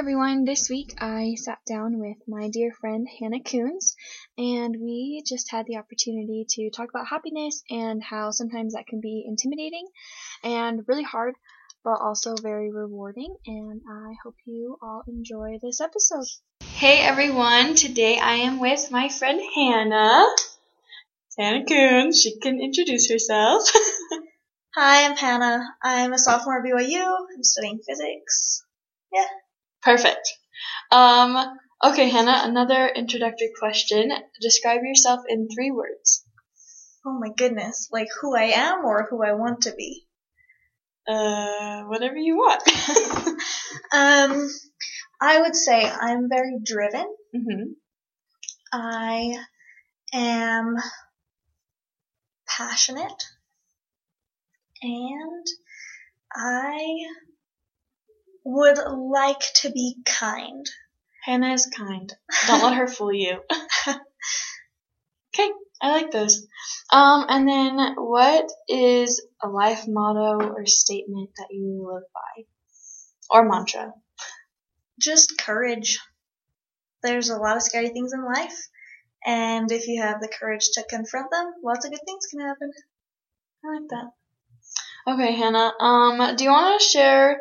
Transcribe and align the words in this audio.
everyone. 0.00 0.46
This 0.46 0.70
week 0.70 0.94
I 0.98 1.34
sat 1.36 1.58
down 1.68 1.98
with 1.98 2.16
my 2.26 2.48
dear 2.48 2.72
friend 2.80 3.06
Hannah 3.20 3.42
Coons 3.42 3.94
and 4.38 4.74
we 4.80 5.22
just 5.28 5.50
had 5.50 5.66
the 5.66 5.76
opportunity 5.76 6.46
to 6.48 6.70
talk 6.70 6.88
about 6.88 7.06
happiness 7.06 7.62
and 7.68 8.02
how 8.02 8.30
sometimes 8.30 8.72
that 8.72 8.86
can 8.86 9.02
be 9.02 9.22
intimidating 9.28 9.86
and 10.42 10.80
really 10.88 11.02
hard 11.02 11.34
but 11.84 12.00
also 12.00 12.34
very 12.40 12.72
rewarding 12.72 13.36
and 13.44 13.82
I 13.86 14.14
hope 14.24 14.36
you 14.46 14.78
all 14.82 15.02
enjoy 15.06 15.58
this 15.62 15.82
episode. 15.82 16.24
Hey 16.62 17.00
everyone, 17.00 17.74
today 17.74 18.18
I 18.18 18.36
am 18.36 18.58
with 18.58 18.90
my 18.90 19.10
friend 19.10 19.38
Hannah. 19.54 20.26
Hannah 21.38 21.66
Coons, 21.66 22.22
she 22.22 22.38
can 22.38 22.58
introduce 22.58 23.10
herself. 23.10 23.70
Hi, 24.74 25.04
I'm 25.04 25.16
Hannah. 25.18 25.62
I'm 25.82 26.14
a 26.14 26.18
sophomore 26.18 26.56
at 26.56 26.64
BYU. 26.64 27.04
I'm 27.36 27.44
studying 27.44 27.80
physics. 27.86 28.64
Yeah. 29.12 29.26
Perfect. 29.82 30.38
Um, 30.90 31.58
okay, 31.84 32.08
Hannah, 32.08 32.42
another 32.44 32.88
introductory 32.88 33.52
question. 33.58 34.12
Describe 34.40 34.82
yourself 34.82 35.20
in 35.28 35.48
three 35.48 35.70
words. 35.70 36.24
Oh 37.06 37.18
my 37.18 37.30
goodness. 37.36 37.88
Like 37.92 38.08
who 38.20 38.36
I 38.36 38.44
am 38.44 38.84
or 38.84 39.06
who 39.10 39.22
I 39.24 39.32
want 39.34 39.62
to 39.62 39.72
be? 39.74 40.06
Uh, 41.08 41.82
whatever 41.84 42.16
you 42.16 42.36
want. 42.36 42.62
um, 43.92 44.48
I 45.20 45.40
would 45.40 45.56
say 45.56 45.88
I'm 45.88 46.28
very 46.28 46.58
driven. 46.64 47.06
hmm 47.34 47.72
I 48.72 49.36
am 50.12 50.76
passionate. 52.46 53.24
And 54.82 55.46
I 56.34 57.06
would 58.50 58.78
like 58.78 59.40
to 59.56 59.70
be 59.70 59.96
kind. 60.04 60.66
Hannah 61.24 61.52
is 61.52 61.66
kind. 61.66 62.12
Don't 62.46 62.62
let 62.62 62.76
her 62.76 62.88
fool 62.88 63.12
you. 63.12 63.40
okay, 63.86 65.50
I 65.80 65.92
like 65.92 66.10
those. 66.10 66.46
Um, 66.92 67.26
and 67.28 67.48
then 67.48 67.94
what 67.96 68.50
is 68.68 69.24
a 69.42 69.48
life 69.48 69.84
motto 69.86 70.44
or 70.52 70.66
statement 70.66 71.30
that 71.36 71.48
you 71.50 71.88
live 71.92 72.04
by? 72.12 72.44
Or 73.30 73.48
mantra? 73.48 73.94
Just 74.98 75.38
courage. 75.38 76.00
There's 77.02 77.30
a 77.30 77.38
lot 77.38 77.56
of 77.56 77.62
scary 77.62 77.90
things 77.90 78.12
in 78.12 78.24
life. 78.24 78.68
And 79.24 79.70
if 79.70 79.86
you 79.86 80.02
have 80.02 80.20
the 80.20 80.28
courage 80.28 80.70
to 80.72 80.84
confront 80.88 81.30
them, 81.30 81.52
lots 81.62 81.84
of 81.84 81.92
good 81.92 82.00
things 82.04 82.26
can 82.26 82.40
happen. 82.40 82.72
I 83.64 83.68
like 83.78 83.88
that. 83.90 84.10
Okay, 85.06 85.32
Hannah. 85.32 85.72
Um, 85.78 86.36
do 86.36 86.44
you 86.44 86.50
want 86.50 86.80
to 86.80 86.86
share 86.86 87.40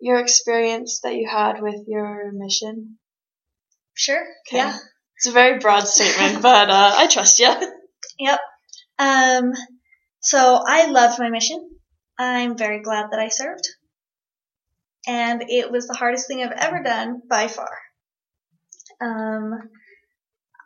your 0.00 0.18
experience 0.18 1.00
that 1.02 1.14
you 1.14 1.28
had 1.30 1.60
with 1.60 1.84
your 1.86 2.30
mission? 2.32 2.98
Sure. 3.94 4.24
Okay. 4.48 4.58
Yeah. 4.58 4.76
It's 5.16 5.26
a 5.26 5.32
very 5.32 5.58
broad 5.58 5.86
statement, 5.86 6.42
but 6.42 6.70
uh, 6.70 6.94
I 6.96 7.06
trust 7.06 7.38
you. 7.38 7.52
Yep. 8.18 8.40
Um, 8.98 9.52
so 10.20 10.60
I 10.66 10.90
loved 10.90 11.18
my 11.18 11.30
mission. 11.30 11.70
I'm 12.18 12.56
very 12.56 12.82
glad 12.82 13.10
that 13.10 13.20
I 13.20 13.28
served. 13.28 13.66
And 15.06 15.44
it 15.48 15.70
was 15.70 15.86
the 15.86 15.94
hardest 15.94 16.26
thing 16.26 16.42
I've 16.42 16.50
ever 16.50 16.82
done 16.82 17.22
by 17.28 17.48
far. 17.48 17.70
Um, 19.00 19.52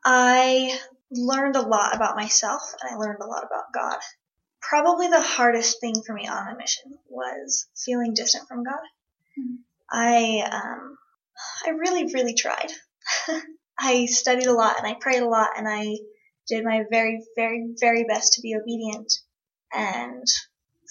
I 0.04 0.78
learned 1.10 1.56
a 1.56 1.62
lot 1.62 1.94
about 1.94 2.16
myself 2.16 2.62
and 2.80 2.94
I 2.94 2.98
learned 2.98 3.20
a 3.20 3.26
lot 3.26 3.44
about 3.44 3.72
God. 3.74 3.98
Probably 4.62 5.08
the 5.08 5.20
hardest 5.20 5.80
thing 5.80 5.94
for 6.06 6.14
me 6.14 6.26
on 6.26 6.44
my 6.44 6.54
mission 6.54 6.98
was 7.08 7.66
feeling 7.84 8.14
distant 8.14 8.48
from 8.48 8.64
God. 8.64 8.80
I, 9.90 10.48
um, 10.50 10.96
I 11.66 11.70
really, 11.70 12.12
really 12.12 12.34
tried. 12.34 12.70
I 13.78 14.06
studied 14.06 14.46
a 14.46 14.52
lot 14.52 14.78
and 14.78 14.86
I 14.86 14.94
prayed 15.00 15.22
a 15.22 15.28
lot 15.28 15.50
and 15.56 15.66
I 15.68 15.96
did 16.48 16.64
my 16.64 16.84
very, 16.90 17.24
very, 17.36 17.74
very 17.80 18.04
best 18.04 18.34
to 18.34 18.42
be 18.42 18.54
obedient. 18.54 19.12
And 19.72 20.26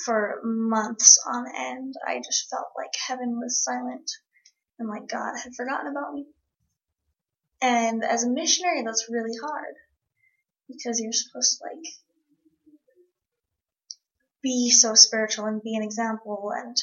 for 0.06 0.40
months 0.44 1.20
on 1.28 1.46
end, 1.56 1.96
I 2.08 2.18
just 2.18 2.50
felt 2.50 2.68
like 2.78 2.92
heaven 3.08 3.40
was 3.40 3.64
silent 3.64 4.10
and 4.80 4.88
like 4.88 5.08
God 5.08 5.38
had 5.38 5.54
forgotten 5.56 5.92
about 5.92 6.14
me. 6.14 6.26
And 7.62 8.04
as 8.04 8.24
a 8.24 8.30
missionary, 8.30 8.84
that's 8.84 9.10
really 9.10 9.38
hard 9.42 9.76
because 10.68 11.00
you're 11.00 11.12
supposed 11.12 11.58
to 11.58 11.64
like 11.66 11.86
be 14.42 14.70
so 14.70 14.96
spiritual 14.96 15.46
and 15.46 15.62
be 15.62 15.76
an 15.76 15.84
example. 15.84 16.52
And 16.56 16.78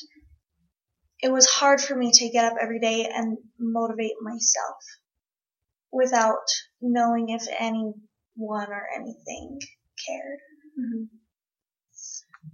it 1.20 1.32
was 1.32 1.46
hard 1.46 1.80
for 1.80 1.96
me 1.96 2.10
to 2.12 2.30
get 2.30 2.44
up 2.44 2.58
every 2.60 2.78
day 2.78 3.10
and 3.12 3.38
motivate 3.58 4.16
myself 4.20 4.76
without 5.92 6.46
knowing 6.80 7.30
if 7.30 7.46
anyone 7.58 7.94
or 8.40 8.86
anything 8.94 9.60
cared. 10.06 10.38
Mm-hmm. 10.78 11.04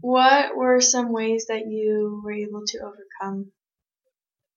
What 0.00 0.56
were 0.56 0.80
some 0.80 1.12
ways 1.12 1.46
that 1.48 1.66
you 1.66 2.22
were 2.24 2.32
able 2.32 2.62
to 2.66 2.78
overcome 2.78 3.52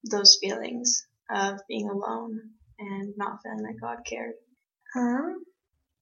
those 0.03 0.37
feelings 0.39 1.05
of 1.29 1.59
being 1.67 1.89
alone 1.89 2.39
and 2.79 3.13
not 3.17 3.39
feeling 3.43 3.63
that 3.63 3.81
God 3.81 3.97
cared? 4.07 4.33
Um, 4.95 5.43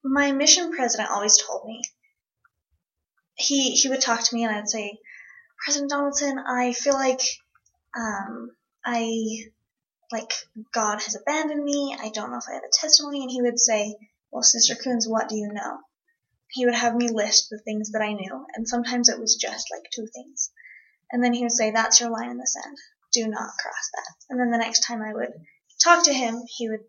my 0.03 0.31
mission 0.33 0.71
president 0.71 1.09
always 1.09 1.37
told 1.37 1.65
me. 1.65 1.81
He 3.35 3.71
he 3.71 3.89
would 3.89 4.01
talk 4.01 4.21
to 4.21 4.35
me 4.35 4.43
and 4.43 4.55
I'd 4.55 4.69
say, 4.69 4.99
President 5.65 5.89
Donaldson, 5.89 6.37
I 6.37 6.73
feel 6.73 6.93
like 6.93 7.21
um, 7.95 8.51
I 8.85 9.45
like 10.11 10.31
God 10.73 11.01
has 11.01 11.15
abandoned 11.15 11.63
me. 11.63 11.95
I 11.99 12.09
don't 12.09 12.31
know 12.31 12.37
if 12.37 12.49
I 12.49 12.53
have 12.53 12.63
a 12.63 12.71
testimony. 12.71 13.21
And 13.23 13.31
he 13.31 13.41
would 13.41 13.59
say, 13.59 13.95
Well, 14.31 14.43
Sister 14.43 14.75
Coons, 14.75 15.07
what 15.07 15.29
do 15.29 15.35
you 15.35 15.49
know? 15.51 15.79
He 16.49 16.65
would 16.65 16.75
have 16.75 16.95
me 16.95 17.09
list 17.09 17.49
the 17.49 17.59
things 17.59 17.91
that 17.91 18.01
I 18.01 18.13
knew, 18.13 18.45
and 18.55 18.67
sometimes 18.67 19.09
it 19.09 19.19
was 19.19 19.35
just 19.35 19.67
like 19.71 19.89
two 19.91 20.07
things. 20.13 20.51
And 21.11 21.23
then 21.23 21.33
he 21.33 21.43
would 21.43 21.51
say, 21.51 21.71
That's 21.71 21.99
your 21.99 22.11
line 22.11 22.29
in 22.29 22.37
the 22.37 22.47
sand. 22.47 22.77
Do 23.11 23.27
not 23.27 23.57
cross 23.61 23.89
that. 23.95 24.15
And 24.29 24.39
then 24.39 24.51
the 24.51 24.57
next 24.57 24.81
time 24.81 25.01
I 25.01 25.13
would 25.13 25.33
talk 25.83 26.05
to 26.05 26.13
him, 26.13 26.41
he 26.47 26.69
would 26.69 26.83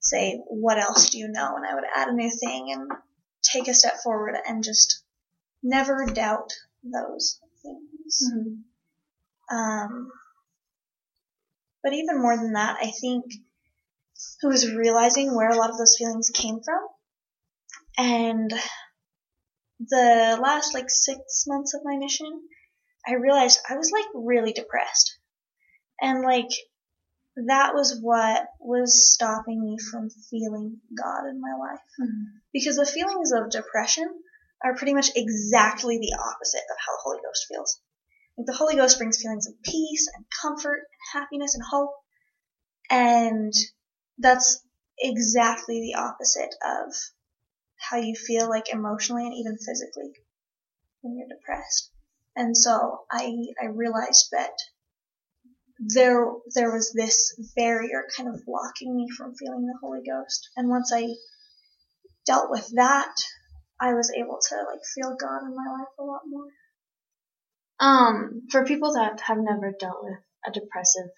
say, 0.00 0.42
What 0.46 0.78
else 0.78 1.10
do 1.10 1.18
you 1.18 1.28
know? 1.28 1.56
And 1.56 1.66
I 1.66 1.74
would 1.74 1.84
add 1.94 2.08
a 2.08 2.14
new 2.14 2.30
thing 2.30 2.72
and 2.72 2.90
take 3.42 3.68
a 3.68 3.74
step 3.74 3.98
forward 4.02 4.36
and 4.46 4.64
just 4.64 5.02
never 5.62 6.06
doubt 6.06 6.52
those 6.82 7.38
things. 7.62 8.32
Mm-hmm. 8.32 9.56
Um, 9.56 10.10
but 11.82 11.92
even 11.92 12.20
more 12.20 12.36
than 12.36 12.52
that, 12.52 12.76
I 12.80 12.90
think 12.90 13.24
it 14.42 14.46
was 14.46 14.72
realizing 14.72 15.34
where 15.34 15.48
a 15.48 15.56
lot 15.56 15.70
of 15.70 15.78
those 15.78 15.96
feelings 15.96 16.30
came 16.32 16.60
from. 16.62 16.80
And 17.98 18.52
the 19.80 20.38
last 20.40 20.74
like 20.74 20.90
six 20.90 21.44
months 21.46 21.74
of 21.74 21.80
my 21.84 21.96
mission, 21.96 22.42
I 23.06 23.14
realized 23.14 23.60
I 23.68 23.76
was 23.76 23.90
like 23.90 24.06
really 24.14 24.52
depressed. 24.52 25.16
And 26.00 26.22
like 26.22 26.50
that 27.36 27.74
was 27.74 27.98
what 28.00 28.46
was 28.60 29.10
stopping 29.12 29.62
me 29.62 29.78
from 29.78 30.10
feeling 30.30 30.78
God 30.96 31.28
in 31.28 31.40
my 31.40 31.54
life. 31.58 31.80
Mm-hmm. 32.00 32.24
Because 32.52 32.76
the 32.76 32.86
feelings 32.86 33.32
of 33.32 33.50
depression 33.50 34.08
are 34.62 34.76
pretty 34.76 34.94
much 34.94 35.10
exactly 35.16 35.98
the 35.98 36.16
opposite 36.18 36.58
of 36.70 36.76
how 36.78 36.92
the 36.92 37.02
Holy 37.02 37.18
Ghost 37.24 37.46
feels. 37.48 37.80
The 38.46 38.54
Holy 38.54 38.76
Ghost 38.76 38.98
brings 38.98 39.20
feelings 39.20 39.46
of 39.46 39.60
peace 39.62 40.08
and 40.14 40.24
comfort 40.42 40.78
and 40.78 41.22
happiness 41.22 41.54
and 41.54 41.62
hope. 41.62 41.94
And 42.88 43.52
that's 44.18 44.62
exactly 44.98 45.80
the 45.80 45.98
opposite 45.98 46.54
of 46.64 46.94
how 47.76 47.96
you 47.98 48.14
feel 48.14 48.48
like 48.48 48.72
emotionally 48.72 49.26
and 49.26 49.34
even 49.34 49.58
physically 49.58 50.12
when 51.00 51.16
you're 51.16 51.28
depressed. 51.28 51.90
And 52.36 52.56
so 52.56 53.00
I, 53.10 53.34
I 53.60 53.66
realized 53.66 54.28
that 54.32 54.52
there, 55.78 56.26
there 56.54 56.72
was 56.72 56.92
this 56.92 57.34
barrier 57.56 58.06
kind 58.16 58.28
of 58.28 58.44
blocking 58.44 58.94
me 58.94 59.08
from 59.16 59.34
feeling 59.34 59.66
the 59.66 59.78
Holy 59.80 60.02
Ghost. 60.02 60.50
And 60.56 60.68
once 60.68 60.92
I 60.94 61.08
dealt 62.26 62.50
with 62.50 62.70
that, 62.74 63.14
I 63.80 63.94
was 63.94 64.12
able 64.16 64.38
to 64.48 64.54
like 64.70 64.84
feel 64.94 65.16
God 65.18 65.42
in 65.42 65.56
my 65.56 65.72
life 65.72 65.88
a 65.98 66.04
lot 66.04 66.20
more. 66.26 66.48
Um, 67.80 68.42
for 68.50 68.66
people 68.66 68.92
that 68.94 69.20
have 69.22 69.38
never 69.38 69.72
dealt 69.72 70.04
with 70.04 70.18
a 70.46 70.50
depressive 70.50 71.10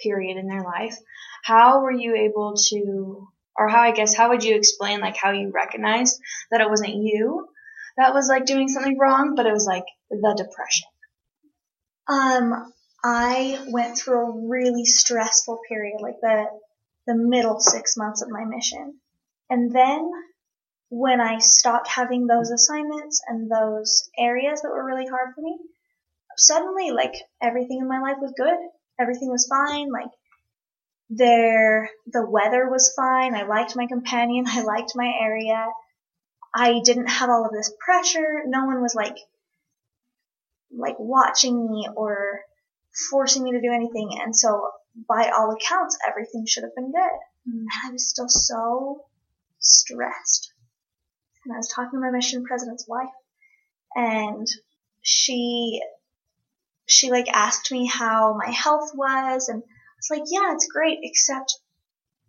period 0.00 0.36
in 0.36 0.46
their 0.46 0.62
life, 0.62 0.96
how 1.42 1.82
were 1.82 1.92
you 1.92 2.14
able 2.14 2.54
to, 2.68 3.28
or 3.56 3.68
how 3.68 3.80
I 3.80 3.90
guess, 3.90 4.14
how 4.14 4.28
would 4.30 4.44
you 4.44 4.54
explain 4.54 5.00
like 5.00 5.16
how 5.16 5.32
you 5.32 5.50
recognized 5.50 6.20
that 6.50 6.60
it 6.60 6.70
wasn't 6.70 6.94
you 6.94 7.48
that 7.96 8.14
was 8.14 8.28
like 8.28 8.46
doing 8.46 8.68
something 8.68 8.98
wrong, 8.98 9.34
but 9.34 9.46
it 9.46 9.52
was 9.52 9.66
like 9.66 9.84
the 10.10 10.34
depression? 10.36 10.88
Um, 12.06 12.72
I 13.02 13.58
went 13.68 13.98
through 13.98 14.26
a 14.26 14.48
really 14.48 14.84
stressful 14.84 15.60
period, 15.68 16.00
like 16.00 16.20
the 16.20 16.46
the 17.06 17.14
middle 17.14 17.58
six 17.58 17.96
months 17.96 18.22
of 18.22 18.28
my 18.30 18.44
mission, 18.44 18.94
and 19.48 19.72
then 19.72 20.10
when 20.90 21.20
I 21.20 21.38
stopped 21.38 21.88
having 21.88 22.26
those 22.26 22.50
assignments 22.50 23.22
and 23.26 23.50
those 23.50 24.10
areas 24.18 24.62
that 24.62 24.70
were 24.70 24.84
really 24.84 25.06
hard 25.06 25.34
for 25.34 25.40
me, 25.40 25.56
suddenly 26.40 26.90
like 26.90 27.14
everything 27.42 27.78
in 27.80 27.88
my 27.88 28.00
life 28.00 28.16
was 28.20 28.32
good. 28.36 28.56
Everything 28.98 29.30
was 29.30 29.46
fine. 29.46 29.90
Like 29.90 30.10
there, 31.08 31.90
the 32.06 32.24
weather 32.28 32.68
was 32.68 32.92
fine. 32.94 33.34
I 33.34 33.42
liked 33.42 33.76
my 33.76 33.86
companion. 33.86 34.44
I 34.48 34.62
liked 34.62 34.92
my 34.94 35.12
area. 35.20 35.66
I 36.54 36.80
didn't 36.84 37.08
have 37.08 37.30
all 37.30 37.44
of 37.44 37.52
this 37.52 37.72
pressure. 37.84 38.42
No 38.46 38.64
one 38.64 38.82
was 38.82 38.94
like, 38.94 39.16
like 40.76 40.96
watching 40.98 41.70
me 41.70 41.88
or 41.94 42.40
forcing 43.10 43.44
me 43.44 43.52
to 43.52 43.60
do 43.60 43.72
anything. 43.72 44.18
And 44.20 44.34
so 44.34 44.68
by 45.08 45.30
all 45.30 45.52
accounts, 45.52 45.96
everything 46.06 46.46
should 46.46 46.64
have 46.64 46.74
been 46.74 46.90
good. 46.90 47.18
Mm. 47.48 47.60
And 47.60 47.68
I 47.86 47.92
was 47.92 48.08
still 48.08 48.28
so 48.28 49.04
stressed. 49.60 50.52
And 51.44 51.54
I 51.54 51.56
was 51.56 51.68
talking 51.68 51.98
to 51.98 52.00
my 52.00 52.10
mission 52.10 52.44
president's 52.44 52.86
wife 52.88 53.08
and 53.94 54.46
she, 55.02 55.80
she 56.90 57.10
like 57.10 57.28
asked 57.32 57.70
me 57.70 57.86
how 57.86 58.34
my 58.36 58.50
health 58.50 58.90
was 58.94 59.48
and 59.48 59.62
I 59.62 59.96
was 59.98 60.10
like, 60.10 60.28
yeah, 60.30 60.54
it's 60.54 60.66
great, 60.66 60.98
except 61.02 61.58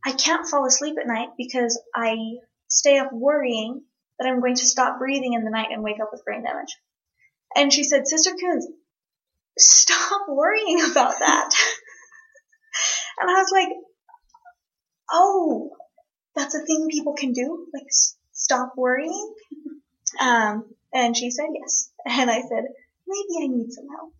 I 0.05 0.11
can't 0.11 0.47
fall 0.47 0.65
asleep 0.65 0.97
at 0.99 1.07
night 1.07 1.29
because 1.37 1.81
I 1.95 2.15
stay 2.67 2.97
up 2.97 3.11
worrying 3.13 3.83
that 4.19 4.27
I'm 4.27 4.39
going 4.39 4.55
to 4.55 4.65
stop 4.65 4.99
breathing 4.99 5.33
in 5.33 5.43
the 5.43 5.51
night 5.51 5.69
and 5.71 5.83
wake 5.83 5.99
up 6.01 6.09
with 6.11 6.25
brain 6.25 6.43
damage. 6.43 6.75
And 7.55 7.71
she 7.71 7.83
said, 7.83 8.07
Sister 8.07 8.31
Coons, 8.39 8.67
stop 9.57 10.21
worrying 10.27 10.81
about 10.91 11.19
that. 11.19 11.49
and 13.19 13.29
I 13.29 13.33
was 13.33 13.51
like, 13.51 13.69
oh, 15.11 15.71
that's 16.35 16.55
a 16.55 16.65
thing 16.65 16.87
people 16.89 17.13
can 17.13 17.33
do? 17.33 17.67
Like, 17.73 17.87
s- 17.87 18.15
stop 18.31 18.73
worrying? 18.75 19.33
Um, 20.19 20.65
and 20.93 21.15
she 21.15 21.31
said 21.31 21.45
yes. 21.57 21.89
And 22.05 22.29
I 22.29 22.41
said, 22.41 22.65
maybe 23.07 23.45
I 23.45 23.47
need 23.47 23.71
some 23.71 23.87
help. 23.87 24.11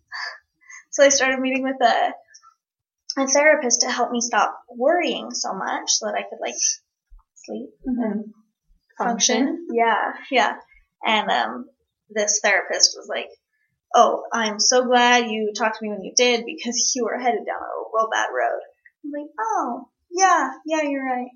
So 0.92 1.04
I 1.04 1.10
started 1.10 1.40
meeting 1.40 1.64
with 1.64 1.82
a, 1.82 2.14
a 3.22 3.28
therapist 3.28 3.82
to 3.82 3.92
help 3.92 4.12
me 4.12 4.22
stop 4.22 4.60
worrying 4.70 5.32
so 5.32 5.54
much 5.54 5.90
so 5.90 6.06
that 6.06 6.16
I 6.16 6.24
could 6.24 6.40
like 6.42 6.56
sleep 7.36 7.70
mm-hmm. 7.88 8.02
and 8.02 8.34
function. 8.98 9.48
function. 9.48 9.68
Yeah, 9.72 10.14
yeah. 10.30 10.54
And 11.06 11.30
um, 11.30 11.66
this 12.10 12.40
therapist 12.44 12.96
was 12.98 13.08
like, 13.10 13.30
"Oh, 13.96 14.24
I'm 14.34 14.60
so 14.60 14.86
glad 14.86 15.32
you 15.32 15.54
talked 15.56 15.80
to 15.80 15.84
me 15.84 15.90
when 15.90 16.04
you 16.04 16.14
did 16.16 16.46
because 16.46 16.92
you 16.96 17.06
were 17.06 17.18
headed 17.18 17.46
down 17.46 17.62
a 17.62 17.96
real 17.96 18.10
bad 18.12 18.28
road." 18.28 18.62
I'm 19.04 19.12
like, 19.12 19.32
"Oh, 19.40 19.90
yeah, 20.12 20.52
yeah, 20.66 20.82
you're 20.84 21.06
right." 21.06 21.32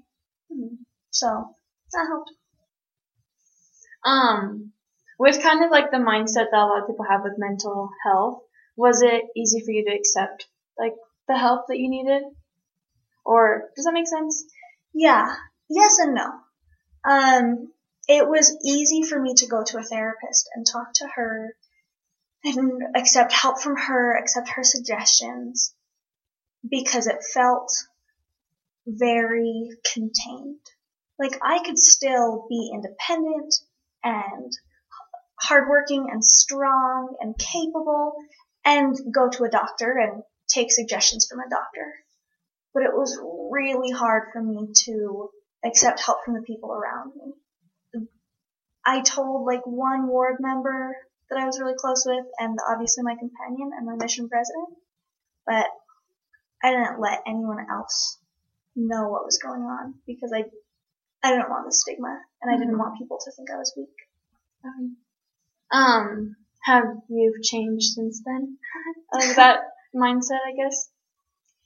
Hmm. 0.52 0.76
So 1.12 1.56
that 1.94 2.08
helped. 2.08 2.32
Um, 4.06 4.74
with 5.18 5.42
kind 5.42 5.64
of 5.64 5.72
like 5.72 5.92
the 5.92 5.98
mindset 5.98 6.52
that 6.52 6.60
a 6.60 6.68
lot 6.68 6.82
of 6.82 6.88
people 6.88 7.06
have 7.10 7.22
with 7.24 7.34
mental 7.38 7.90
health, 8.06 8.44
was 8.76 9.02
it 9.02 9.24
easy 9.36 9.62
for 9.62 9.72
you 9.72 9.86
to 9.86 9.96
accept 9.96 10.48
like 10.78 10.94
the 11.28 11.38
help 11.38 11.68
that 11.68 11.80
you 11.80 11.90
needed? 11.90 12.24
Or 13.26 13.70
does 13.76 13.86
that 13.86 13.94
make 13.94 14.08
sense? 14.08 14.46
Yeah. 14.94 15.36
Yes 15.70 16.00
and 16.00 16.16
no. 16.16 16.30
Um, 17.04 17.72
it 18.08 18.28
was 18.28 18.58
easy 18.64 19.04
for 19.04 19.20
me 19.20 19.34
to 19.36 19.48
go 19.48 19.64
to 19.64 19.78
a 19.78 19.84
therapist 19.84 20.50
and 20.56 20.66
talk 20.66 20.94
to 20.96 21.08
her 21.16 21.56
and 22.44 22.84
accept 22.96 23.34
help 23.34 23.62
from 23.62 23.78
her, 23.78 24.16
accept 24.16 24.50
her 24.50 24.64
suggestions 24.64 25.74
because 26.70 27.08
it 27.08 27.24
felt 27.34 27.72
very 28.86 29.70
contained. 29.94 30.60
Like 31.18 31.40
I 31.42 31.64
could 31.64 31.80
still 31.80 32.46
be 32.50 32.72
independent 32.74 33.56
and 34.04 34.52
hardworking 35.40 36.08
and 36.12 36.24
strong 36.24 37.16
and 37.20 37.38
capable 37.38 38.14
and 38.66 38.98
go 39.14 39.30
to 39.30 39.44
a 39.44 39.50
doctor 39.50 39.96
and 39.98 40.24
take 40.50 40.72
suggestions 40.72 41.28
from 41.30 41.40
a 41.40 41.50
doctor. 41.50 41.94
But 42.74 42.84
it 42.84 42.94
was 42.94 43.18
really 43.52 43.92
hard 43.92 44.30
for 44.34 44.42
me 44.42 44.70
to 44.86 45.30
accept 45.64 46.02
help 46.02 46.26
from 46.26 46.34
the 46.34 46.42
people 46.42 46.74
around 46.74 47.14
me. 47.16 47.34
I 48.86 49.02
told 49.02 49.46
like 49.46 49.66
one 49.66 50.08
ward 50.08 50.38
member 50.40 50.96
that 51.30 51.40
I 51.40 51.46
was 51.46 51.60
really 51.60 51.74
close 51.78 52.04
with 52.06 52.26
and 52.38 52.58
obviously 52.70 53.04
my 53.04 53.16
companion 53.16 53.72
and 53.76 53.86
my 53.86 53.96
mission 53.96 54.30
president, 54.30 54.78
but 55.46 55.66
I 56.64 56.72
didn't 56.72 57.00
let 57.00 57.22
anyone 57.26 57.66
else 57.72 58.20
know 58.76 59.08
what 59.08 59.26
was 59.26 59.40
going 59.42 59.62
on 59.62 59.96
because 60.06 60.32
I 60.36 60.44
I 61.24 61.32
didn't 61.32 61.50
want 61.50 61.66
the 61.66 61.74
stigma 61.74 62.20
and 62.42 62.54
I 62.54 62.58
didn't 62.58 62.74
mm-hmm. 62.74 62.80
want 62.80 63.00
people 63.00 63.18
to 63.24 63.32
think 63.32 63.50
I 63.50 63.58
was 63.58 63.74
weak. 63.76 63.96
Um, 64.64 64.98
um 65.72 66.36
have 66.66 66.86
you 67.10 67.34
changed 67.44 67.94
since 67.94 68.22
then? 68.26 68.58
Of 69.14 69.36
that 69.36 69.60
mindset, 69.96 70.40
I 70.48 70.56
guess. 70.58 70.90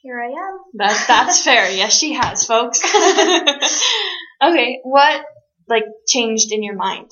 Here 0.02 0.22
I 0.22 0.28
am. 0.28 0.60
That 0.76 1.06
that's 1.08 1.44
fair. 1.44 1.72
Yes, 1.72 1.98
she 1.98 2.14
has, 2.14 2.46
folks. 2.46 2.82
okay, 4.44 4.80
what 4.84 5.26
like 5.68 5.84
changed 6.08 6.52
in 6.52 6.64
your 6.64 6.76
mind 6.76 7.10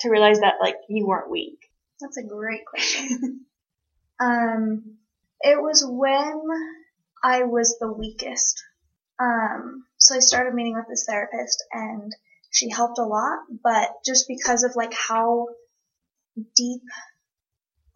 to 0.00 0.10
realize 0.10 0.40
that 0.40 0.54
like 0.60 0.76
you 0.88 1.06
weren't 1.06 1.30
weak? 1.30 1.58
That's 2.00 2.18
a 2.18 2.22
great 2.22 2.66
question. 2.66 3.46
um, 4.20 4.98
it 5.40 5.60
was 5.60 5.84
when 5.88 6.42
I 7.24 7.44
was 7.44 7.76
the 7.80 7.90
weakest. 7.90 8.62
Um, 9.18 9.84
so 9.96 10.14
I 10.14 10.20
started 10.20 10.54
meeting 10.54 10.74
with 10.74 10.88
this 10.88 11.06
therapist 11.08 11.64
and 11.72 12.14
she 12.50 12.70
helped 12.70 12.98
a 12.98 13.02
lot, 13.02 13.40
but 13.62 13.90
just 14.06 14.28
because 14.28 14.62
of 14.62 14.76
like 14.76 14.92
how 14.92 15.48
deep 16.54 16.82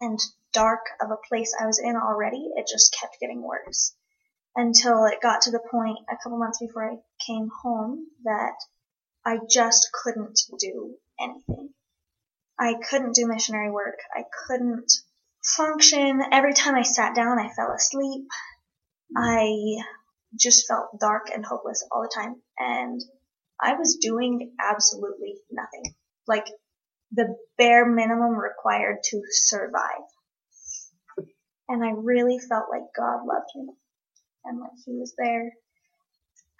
and 0.01 0.19
dark 0.51 0.81
of 1.01 1.11
a 1.11 1.27
place 1.27 1.55
I 1.59 1.65
was 1.65 1.79
in 1.79 1.95
already, 1.95 2.49
it 2.55 2.67
just 2.67 2.95
kept 2.99 3.19
getting 3.19 3.41
worse. 3.41 3.95
Until 4.55 5.05
it 5.05 5.21
got 5.21 5.41
to 5.41 5.51
the 5.51 5.63
point 5.71 5.97
a 6.09 6.17
couple 6.21 6.37
months 6.37 6.59
before 6.59 6.91
I 6.91 6.97
came 7.25 7.49
home 7.63 8.05
that 8.23 8.55
I 9.25 9.39
just 9.49 9.89
couldn't 9.91 10.39
do 10.59 10.95
anything. 11.19 11.69
I 12.59 12.75
couldn't 12.89 13.15
do 13.15 13.27
missionary 13.27 13.71
work. 13.71 13.97
I 14.15 14.25
couldn't 14.45 14.91
function. 15.43 16.21
Every 16.31 16.53
time 16.53 16.75
I 16.75 16.83
sat 16.83 17.15
down, 17.15 17.39
I 17.39 17.49
fell 17.49 17.71
asleep. 17.71 18.27
I 19.15 19.77
just 20.39 20.67
felt 20.67 20.99
dark 20.99 21.29
and 21.33 21.45
hopeless 21.45 21.85
all 21.91 22.03
the 22.03 22.13
time. 22.13 22.35
And 22.57 23.01
I 23.59 23.73
was 23.73 23.97
doing 24.01 24.53
absolutely 24.59 25.35
nothing. 25.51 25.95
Like 26.27 26.45
the 27.13 27.35
bare 27.57 27.85
minimum 27.85 28.35
required 28.35 28.97
to 29.03 29.21
survive. 29.29 30.07
And 31.69 31.83
I 31.83 31.91
really 31.95 32.39
felt 32.39 32.65
like 32.69 32.83
God 32.95 33.25
loved 33.25 33.49
me 33.55 33.73
and 34.45 34.59
like 34.59 34.71
he 34.85 34.93
was 34.93 35.13
there. 35.17 35.53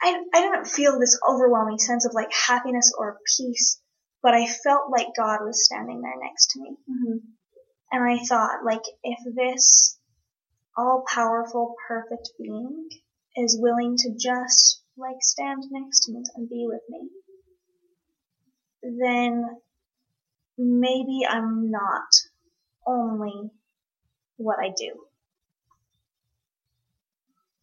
I, 0.02 0.22
I 0.34 0.42
didn't 0.42 0.68
feel 0.68 1.00
this 1.00 1.20
overwhelming 1.28 1.80
sense 1.80 2.06
of 2.06 2.14
like 2.14 2.32
happiness 2.32 2.94
or 2.98 3.18
peace, 3.38 3.80
but 4.22 4.34
I 4.34 4.48
felt 4.48 4.92
like 4.92 5.08
God 5.18 5.40
was 5.42 5.66
standing 5.66 6.02
there 6.02 6.20
next 6.22 6.52
to 6.52 6.62
me. 6.62 6.78
Mm-hmm. 6.90 7.18
And 7.92 8.04
I 8.04 8.24
thought, 8.26 8.66
like, 8.66 8.82
if 9.04 9.20
this 9.36 10.00
all 10.76 11.04
powerful, 11.08 11.76
perfect 11.88 12.32
being 12.40 12.90
is 13.36 13.58
willing 13.60 13.96
to 13.98 14.16
just 14.20 14.82
like 14.98 15.18
stand 15.22 15.64
next 15.72 16.02
to 16.02 16.12
me 16.12 16.24
and 16.36 16.50
be 16.50 16.66
with 16.68 16.82
me, 16.90 17.10
then 19.00 19.46
maybe 20.58 21.22
I'm 21.30 21.72
not 21.72 22.10
only 22.86 23.52
what 24.38 24.60
I 24.60 24.70
do. 24.76 24.94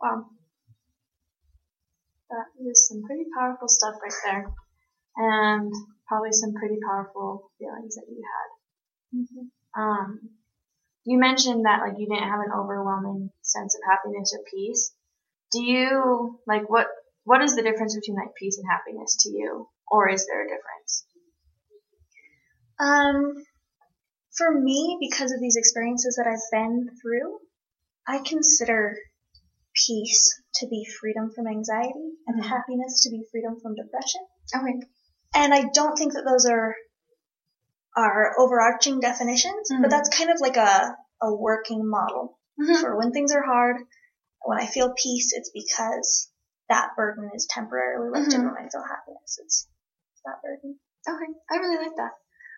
Wow. 0.01 0.27
That 2.31 2.47
is 2.65 2.89
some 2.89 3.03
pretty 3.03 3.25
powerful 3.37 3.69
stuff 3.69 3.95
right 4.03 4.13
there. 4.25 4.47
And 5.17 5.73
probably 6.07 6.33
some 6.33 6.55
pretty 6.55 6.79
powerful 6.87 7.51
feelings 7.59 7.97
that 7.97 8.07
you 8.09 8.23
had. 8.23 9.19
Mm-hmm. 9.21 9.81
Um, 9.81 10.31
you 11.05 11.19
mentioned 11.19 11.65
that 11.67 11.81
like 11.81 11.99
you 11.99 12.07
didn't 12.07 12.29
have 12.29 12.41
an 12.41 12.53
overwhelming 12.57 13.31
sense 13.43 13.75
of 13.75 13.81
happiness 13.89 14.35
or 14.37 14.45
peace. 14.51 14.93
Do 15.53 15.63
you 15.63 16.39
like 16.47 16.69
what 16.71 16.87
what 17.25 17.43
is 17.43 17.55
the 17.55 17.63
difference 17.63 17.95
between 17.95 18.17
like 18.17 18.35
peace 18.35 18.59
and 18.59 18.67
happiness 18.71 19.17
to 19.23 19.31
you? 19.31 19.69
Or 19.91 20.09
is 20.09 20.27
there 20.27 20.45
a 20.45 20.49
difference? 20.49 21.05
Um, 22.81 23.35
for 24.37 24.59
me, 24.59 24.97
because 25.01 25.33
of 25.33 25.41
these 25.41 25.57
experiences 25.57 26.17
that 26.17 26.27
I've 26.27 26.51
been 26.51 26.89
through, 27.03 27.39
I 28.07 28.21
consider 28.25 28.97
peace 29.87 30.41
to 30.57 30.67
be 30.67 30.87
freedom 31.01 31.31
from 31.35 31.47
anxiety 31.47 31.93
and 32.27 32.41
mm-hmm. 32.41 32.49
happiness 32.49 33.03
to 33.05 33.11
be 33.11 33.23
freedom 33.31 33.59
from 33.61 33.75
depression. 33.75 34.21
Okay. 34.55 34.87
And 35.35 35.55
I 35.55 35.67
don't 35.73 35.97
think 35.97 36.15
that 36.15 36.25
those 36.25 36.47
are 36.47 36.75
are 37.97 38.39
overarching 38.39 39.01
definitions, 39.01 39.71
mm-hmm. 39.71 39.83
but 39.83 39.91
that's 39.91 40.17
kind 40.17 40.31
of 40.31 40.41
like 40.41 40.57
a, 40.57 40.97
a 41.23 41.35
working 41.35 41.89
model 41.89 42.39
mm-hmm. 42.61 42.81
for 42.81 42.97
when 42.97 43.13
things 43.13 43.33
are 43.33 43.43
hard. 43.43 43.77
When 44.45 44.59
I 44.59 44.67
feel 44.67 44.95
peace, 44.97 45.33
it's 45.33 45.51
because 45.53 46.31
that 46.69 46.91
burden 46.97 47.31
is 47.35 47.47
temporarily 47.51 48.11
lifted. 48.11 48.39
Mm-hmm. 48.39 48.47
When 48.47 48.57
I 48.57 48.69
feel 48.69 48.83
happiness, 48.83 49.39
it's 49.43 49.69
that 50.25 50.41
burden. 50.43 50.79
Okay, 51.09 51.33
I 51.51 51.57
really 51.57 51.85
like 51.85 51.97
that. 51.97 52.13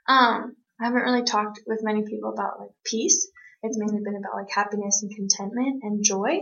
Um, 0.09 0.57
I 0.81 0.87
haven't 0.87 1.03
really 1.03 1.25
talked 1.25 1.61
with 1.67 1.81
many 1.83 2.03
people 2.05 2.33
about 2.33 2.61
like 2.61 2.71
peace. 2.85 3.29
It's 3.63 3.79
mainly 3.79 4.03
been 4.03 4.17
about 4.17 4.35
like 4.35 4.51
happiness 4.53 5.03
and 5.03 5.15
contentment 5.15 5.83
and 5.85 6.03
joy. 6.03 6.41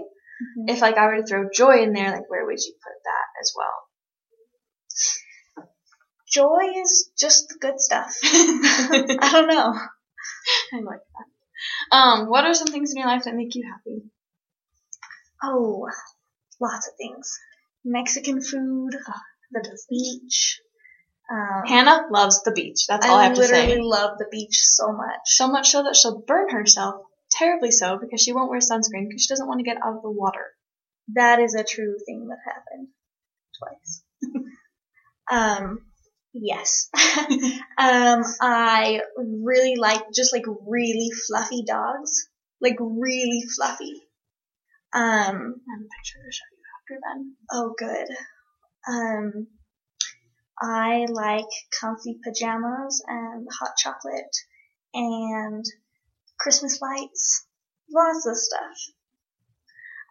Mhm. 0.58 0.70
if 0.70 0.80
like 0.80 0.96
I 0.96 1.06
were 1.06 1.16
to 1.16 1.26
throw 1.26 1.50
joy 1.52 1.82
in 1.82 1.92
there, 1.92 2.10
like 2.10 2.30
where 2.30 2.46
would 2.46 2.58
you 2.58 2.72
put 2.72 3.02
that 3.04 3.40
as 3.42 3.52
well? 3.54 3.88
Joy 6.32 6.80
is 6.80 7.10
just 7.18 7.48
the 7.48 7.58
good 7.58 7.80
stuff. 7.80 8.16
I 8.22 9.16
I 9.20 9.32
don't 9.32 9.48
know. 9.48 9.74
I 10.72 10.80
like 10.80 11.00
that. 11.00 11.96
Um, 11.96 12.28
what 12.28 12.44
are 12.46 12.54
some 12.54 12.68
things 12.68 12.92
in 12.92 12.98
your 12.98 13.08
life 13.08 13.24
that 13.24 13.34
make 13.34 13.54
you 13.54 13.64
happy? 13.70 14.10
Oh, 15.42 15.88
lots 16.60 16.88
of 16.88 16.94
things. 16.96 17.38
Mexican 17.84 18.40
food, 18.40 18.96
the 19.50 19.78
beach. 19.88 20.60
Um, 21.30 21.62
Hannah 21.64 22.06
loves 22.10 22.42
the 22.42 22.50
beach. 22.50 22.86
That's 22.88 23.06
all 23.06 23.16
I, 23.16 23.24
have 23.24 23.34
to 23.34 23.44
say. 23.44 23.62
I 23.62 23.66
literally 23.66 23.88
love 23.88 24.18
the 24.18 24.26
beach 24.30 24.58
so 24.62 24.92
much. 24.92 25.20
So 25.26 25.48
much 25.48 25.70
so 25.70 25.84
that 25.84 25.94
she'll 25.94 26.22
burn 26.26 26.50
herself 26.50 27.02
terribly 27.30 27.70
so 27.70 27.98
because 27.98 28.20
she 28.20 28.32
won't 28.32 28.50
wear 28.50 28.58
sunscreen 28.58 29.08
because 29.08 29.22
she 29.22 29.28
doesn't 29.28 29.46
want 29.46 29.60
to 29.60 29.64
get 29.64 29.76
out 29.76 29.96
of 29.96 30.02
the 30.02 30.10
water. 30.10 30.46
That 31.14 31.40
is 31.40 31.54
a 31.54 31.64
true 31.64 31.96
thing 32.04 32.28
that 32.28 32.38
happened 32.44 32.88
twice. 33.58 34.02
um, 35.30 35.78
yes. 36.32 36.88
um, 37.78 38.22
I 38.40 39.00
really 39.16 39.76
like 39.76 40.02
just 40.14 40.32
like 40.32 40.44
really 40.66 41.10
fluffy 41.28 41.62
dogs, 41.64 42.28
like 42.60 42.76
really 42.80 43.42
fluffy. 43.56 44.02
Um, 44.92 45.02
I 45.02 45.06
have 45.06 45.36
a 45.36 45.94
picture 45.96 46.18
to 46.18 46.32
show 46.32 46.50
you 46.50 46.64
after 46.76 47.00
then. 47.06 47.34
oh 47.52 47.74
good. 47.78 48.06
Um, 48.88 49.46
I 50.60 51.06
like 51.10 51.46
comfy 51.80 52.18
pajamas 52.22 53.02
and 53.06 53.48
hot 53.50 53.76
chocolate 53.78 54.36
and 54.92 55.64
Christmas 56.38 56.80
lights, 56.80 57.46
lots 57.92 58.26
of 58.26 58.36
stuff. 58.36 58.78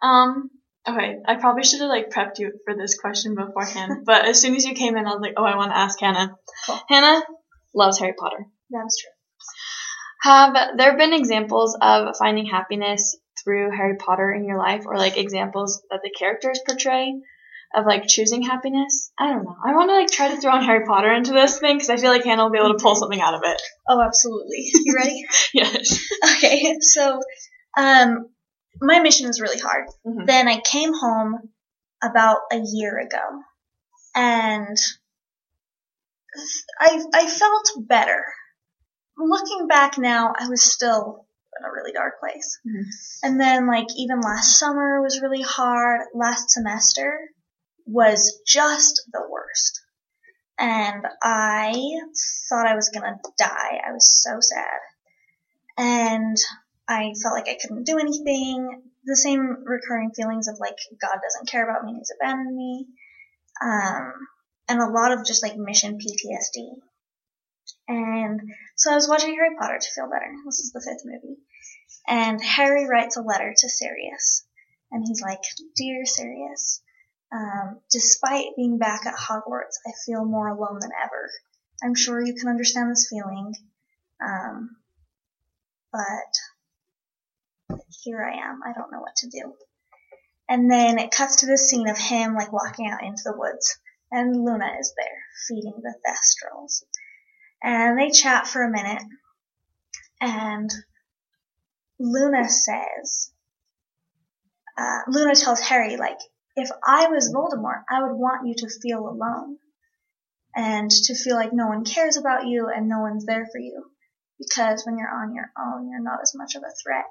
Um, 0.02 0.50
okay, 0.88 1.16
I 1.26 1.36
probably 1.36 1.64
should 1.64 1.80
have 1.80 1.88
like 1.88 2.10
prepped 2.10 2.38
you 2.38 2.52
for 2.64 2.74
this 2.74 2.98
question 2.98 3.34
beforehand, 3.34 4.02
but 4.06 4.24
as 4.24 4.40
soon 4.40 4.56
as 4.56 4.64
you 4.64 4.74
came 4.74 4.96
in, 4.96 5.06
I 5.06 5.10
was 5.10 5.20
like, 5.20 5.34
oh, 5.36 5.44
I 5.44 5.56
want 5.56 5.72
to 5.72 5.78
ask 5.78 6.00
Hannah. 6.00 6.36
Cool. 6.66 6.80
Hannah 6.88 7.22
loves 7.74 7.98
Harry 7.98 8.14
Potter. 8.18 8.46
That's 8.70 8.96
true. 9.00 9.10
Have 10.22 10.76
there 10.76 10.96
been 10.96 11.14
examples 11.14 11.78
of 11.80 12.16
finding 12.18 12.46
happiness 12.46 13.16
through 13.42 13.70
Harry 13.70 13.96
Potter 13.96 14.32
in 14.32 14.44
your 14.44 14.58
life, 14.58 14.84
or 14.86 14.98
like 14.98 15.16
examples 15.16 15.82
that 15.90 16.00
the 16.02 16.10
characters 16.10 16.60
portray 16.66 17.14
of 17.74 17.86
like 17.86 18.06
choosing 18.06 18.42
happiness? 18.42 19.12
I 19.18 19.28
don't 19.28 19.44
know. 19.44 19.56
I 19.64 19.74
want 19.74 19.90
to 19.90 19.94
like 19.94 20.10
try 20.10 20.28
to 20.28 20.40
throw 20.40 20.56
in 20.56 20.64
Harry 20.64 20.84
Potter 20.86 21.12
into 21.12 21.32
this 21.32 21.58
thing 21.58 21.76
because 21.76 21.90
I 21.90 21.96
feel 21.96 22.10
like 22.10 22.24
Hannah 22.24 22.44
will 22.44 22.50
be 22.50 22.58
able 22.58 22.76
to 22.76 22.82
pull 22.82 22.96
something 22.96 23.20
out 23.20 23.34
of 23.34 23.42
it. 23.44 23.60
Oh, 23.88 24.00
absolutely. 24.02 24.70
You 24.72 24.94
ready? 24.96 25.24
Yes. 25.54 25.98
okay, 26.36 26.76
so 26.80 27.20
um, 27.76 28.28
my 28.80 29.00
mission 29.00 29.26
was 29.26 29.40
really 29.40 29.60
hard. 29.60 29.86
Mhm. 30.06 30.26
Then 30.26 30.48
I 30.48 30.60
came 30.60 30.92
home 30.94 31.50
about 32.02 32.38
a 32.52 32.58
year 32.58 32.98
ago, 32.98 33.42
and 34.14 34.76
I 36.80 37.02
I 37.14 37.26
felt 37.28 37.70
better. 37.88 38.24
Looking 39.18 39.66
back 39.66 39.98
now, 39.98 40.32
I 40.38 40.48
was 40.48 40.62
still 40.62 41.26
in 41.58 41.64
a 41.64 41.72
really 41.72 41.92
dark 41.92 42.20
place. 42.20 42.58
Mhm. 42.66 42.84
And 43.22 43.40
then 43.40 43.66
like 43.66 43.88
even 43.96 44.20
last 44.20 44.58
summer 44.58 45.02
was 45.02 45.20
really 45.20 45.42
hard. 45.42 46.06
Last 46.14 46.50
semester 46.50 47.18
was 47.90 48.40
just 48.46 49.02
the 49.12 49.22
worst. 49.28 49.80
And 50.58 51.06
I 51.22 51.72
thought 52.48 52.66
I 52.66 52.76
was 52.76 52.90
gonna 52.90 53.18
die. 53.38 53.80
I 53.86 53.92
was 53.92 54.22
so 54.22 54.38
sad. 54.40 54.78
And 55.78 56.36
I 56.88 57.14
felt 57.22 57.34
like 57.34 57.48
I 57.48 57.58
couldn't 57.60 57.84
do 57.84 57.98
anything. 57.98 58.82
The 59.04 59.16
same 59.16 59.64
recurring 59.64 60.10
feelings 60.10 60.48
of 60.48 60.58
like 60.60 60.76
God 61.00 61.18
doesn't 61.22 61.48
care 61.48 61.68
about 61.68 61.84
me, 61.84 61.94
he's 61.98 62.12
abandoned 62.14 62.56
me. 62.56 62.86
Um, 63.62 64.12
and 64.68 64.80
a 64.80 64.86
lot 64.86 65.12
of 65.12 65.26
just 65.26 65.42
like 65.42 65.56
mission 65.56 65.98
PTSD. 65.98 66.74
And 67.88 68.40
so 68.76 68.92
I 68.92 68.94
was 68.94 69.08
watching 69.08 69.34
Harry 69.34 69.56
Potter 69.58 69.78
to 69.80 69.90
feel 69.90 70.08
better. 70.08 70.32
This 70.44 70.60
is 70.60 70.72
the 70.72 70.80
fifth 70.80 71.04
movie. 71.04 71.38
And 72.06 72.42
Harry 72.42 72.86
writes 72.86 73.16
a 73.16 73.22
letter 73.22 73.52
to 73.56 73.68
Sirius. 73.68 74.44
And 74.92 75.04
he's 75.06 75.20
like, 75.20 75.42
Dear 75.76 76.04
Sirius, 76.04 76.82
um, 77.32 77.80
despite 77.90 78.56
being 78.56 78.78
back 78.78 79.06
at 79.06 79.14
Hogwarts, 79.14 79.78
I 79.86 79.92
feel 80.04 80.24
more 80.24 80.48
alone 80.48 80.78
than 80.80 80.90
ever. 81.04 81.30
I'm 81.82 81.94
sure 81.94 82.24
you 82.24 82.34
can 82.34 82.48
understand 82.48 82.90
this 82.90 83.08
feeling. 83.08 83.54
Um, 84.22 84.76
but 85.92 87.78
here 88.04 88.22
I 88.22 88.48
am. 88.48 88.60
I 88.64 88.72
don't 88.72 88.92
know 88.92 89.00
what 89.00 89.16
to 89.16 89.28
do. 89.28 89.54
And 90.48 90.70
then 90.70 90.98
it 90.98 91.12
cuts 91.12 91.36
to 91.36 91.46
this 91.46 91.68
scene 91.68 91.88
of 91.88 91.96
him 91.96 92.34
like 92.34 92.52
walking 92.52 92.90
out 92.90 93.04
into 93.04 93.22
the 93.24 93.36
woods, 93.36 93.78
and 94.10 94.34
Luna 94.34 94.68
is 94.80 94.92
there 94.96 95.22
feeding 95.48 95.80
the 95.80 95.94
Thestrals. 96.04 96.82
And 97.62 97.98
they 97.98 98.10
chat 98.10 98.48
for 98.48 98.62
a 98.62 98.70
minute, 98.70 99.02
and 100.20 100.70
Luna 102.00 102.48
says, 102.48 103.30
uh, 104.76 105.00
Luna 105.06 105.34
tells 105.36 105.60
Harry 105.60 105.96
like, 105.96 106.18
if 106.60 106.70
I 106.86 107.08
was 107.08 107.32
Voldemort, 107.32 107.82
I 107.90 108.02
would 108.02 108.16
want 108.16 108.46
you 108.46 108.54
to 108.58 108.80
feel 108.80 109.08
alone, 109.08 109.58
and 110.54 110.90
to 110.90 111.14
feel 111.14 111.36
like 111.36 111.52
no 111.52 111.68
one 111.68 111.84
cares 111.84 112.16
about 112.16 112.46
you 112.46 112.68
and 112.68 112.88
no 112.88 113.00
one's 113.00 113.24
there 113.24 113.48
for 113.50 113.58
you 113.58 113.90
because 114.38 114.84
when 114.84 114.98
you're 114.98 115.10
on 115.10 115.34
your 115.34 115.52
own, 115.58 115.88
you're 115.88 116.02
not 116.02 116.20
as 116.22 116.34
much 116.34 116.54
of 116.54 116.62
a 116.62 116.74
threat. 116.82 117.04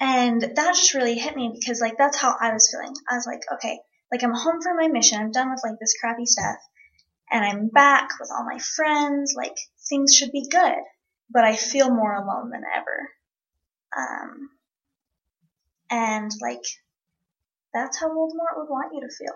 And 0.00 0.40
that 0.40 0.74
just 0.74 0.94
really 0.94 1.18
hit 1.18 1.36
me 1.36 1.50
because 1.52 1.80
like 1.80 1.96
that's 1.98 2.16
how 2.16 2.34
I 2.40 2.52
was 2.52 2.70
feeling. 2.70 2.94
I 3.08 3.16
was 3.16 3.26
like, 3.26 3.42
okay, 3.54 3.78
like 4.10 4.22
I'm 4.22 4.34
home 4.34 4.60
from 4.62 4.76
my 4.76 4.88
mission, 4.88 5.20
I'm 5.20 5.32
done 5.32 5.50
with 5.50 5.62
like 5.64 5.78
this 5.78 5.94
crappy 6.00 6.26
stuff, 6.26 6.56
and 7.30 7.44
I'm 7.44 7.68
back 7.68 8.10
with 8.20 8.30
all 8.30 8.44
my 8.44 8.58
friends, 8.58 9.34
like 9.36 9.56
things 9.88 10.14
should 10.14 10.32
be 10.32 10.48
good, 10.48 10.78
but 11.30 11.44
I 11.44 11.56
feel 11.56 11.90
more 11.90 12.14
alone 12.14 12.50
than 12.50 12.62
ever. 12.74 13.10
Um, 13.96 14.50
and 15.90 16.30
like 16.40 16.62
that's 17.74 17.98
how 17.98 18.08
Voldemort 18.08 18.56
would 18.56 18.70
want 18.70 18.94
you 18.94 19.00
to 19.00 19.14
feel. 19.14 19.34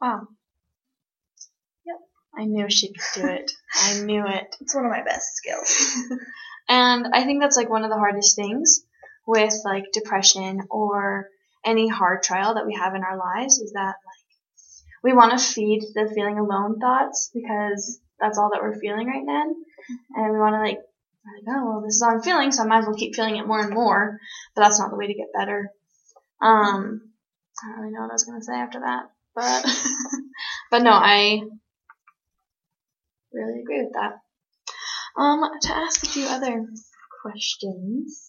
Wow. 0.00 0.28
Yep. 1.84 1.96
I 2.38 2.44
knew 2.44 2.70
she 2.70 2.92
could 2.92 3.22
do 3.22 3.28
it. 3.28 3.50
I 3.74 4.00
knew 4.00 4.24
it. 4.26 4.56
It's 4.60 4.74
one 4.74 4.86
of 4.86 4.90
my 4.90 5.02
best 5.02 5.36
skills. 5.36 5.96
And 6.68 7.08
I 7.12 7.24
think 7.24 7.40
that's 7.40 7.56
like 7.56 7.70
one 7.70 7.84
of 7.84 7.90
the 7.90 7.98
hardest 7.98 8.36
things 8.36 8.84
with 9.26 9.54
like 9.64 9.92
depression 9.92 10.62
or 10.70 11.28
any 11.64 11.88
hard 11.88 12.22
trial 12.22 12.54
that 12.54 12.66
we 12.66 12.74
have 12.74 12.94
in 12.94 13.02
our 13.02 13.16
lives 13.16 13.58
is 13.58 13.72
that 13.72 13.94
like 14.04 14.24
we 15.02 15.12
want 15.12 15.38
to 15.38 15.44
feed 15.44 15.82
the 15.94 16.10
feeling 16.14 16.38
alone 16.38 16.78
thoughts 16.78 17.30
because 17.32 18.00
that's 18.18 18.38
all 18.38 18.50
that 18.52 18.62
we're 18.62 18.78
feeling 18.78 19.06
right 19.06 19.24
now. 19.24 19.42
And 20.14 20.32
we 20.32 20.38
want 20.38 20.54
to 20.54 20.60
like, 20.60 20.78
like, 20.78 21.56
oh, 21.56 21.64
well, 21.66 21.80
this 21.82 21.96
is 21.96 22.02
how 22.02 22.10
I'm 22.10 22.22
feeling, 22.22 22.50
so 22.50 22.62
I 22.62 22.66
might 22.66 22.78
as 22.78 22.86
well 22.86 22.96
keep 22.96 23.14
feeling 23.14 23.36
it 23.36 23.46
more 23.46 23.60
and 23.60 23.74
more. 23.74 24.18
But 24.54 24.62
that's 24.62 24.80
not 24.80 24.90
the 24.90 24.96
way 24.96 25.06
to 25.06 25.14
get 25.14 25.32
better. 25.36 25.70
Um, 26.40 27.12
I 27.62 27.68
don't 27.68 27.80
really 27.80 27.92
know 27.92 28.02
what 28.02 28.10
I 28.10 28.14
was 28.14 28.24
going 28.24 28.40
to 28.40 28.44
say 28.44 28.54
after 28.54 28.80
that. 28.80 29.10
But, 29.34 29.64
but 30.70 30.82
no, 30.82 30.92
I 30.92 31.42
really 33.32 33.60
agree 33.60 33.82
with 33.82 33.92
that. 33.92 34.20
Um, 35.20 35.42
to 35.62 35.76
ask 35.76 36.02
a 36.02 36.08
few 36.08 36.26
other 36.26 36.66
questions. 37.22 38.28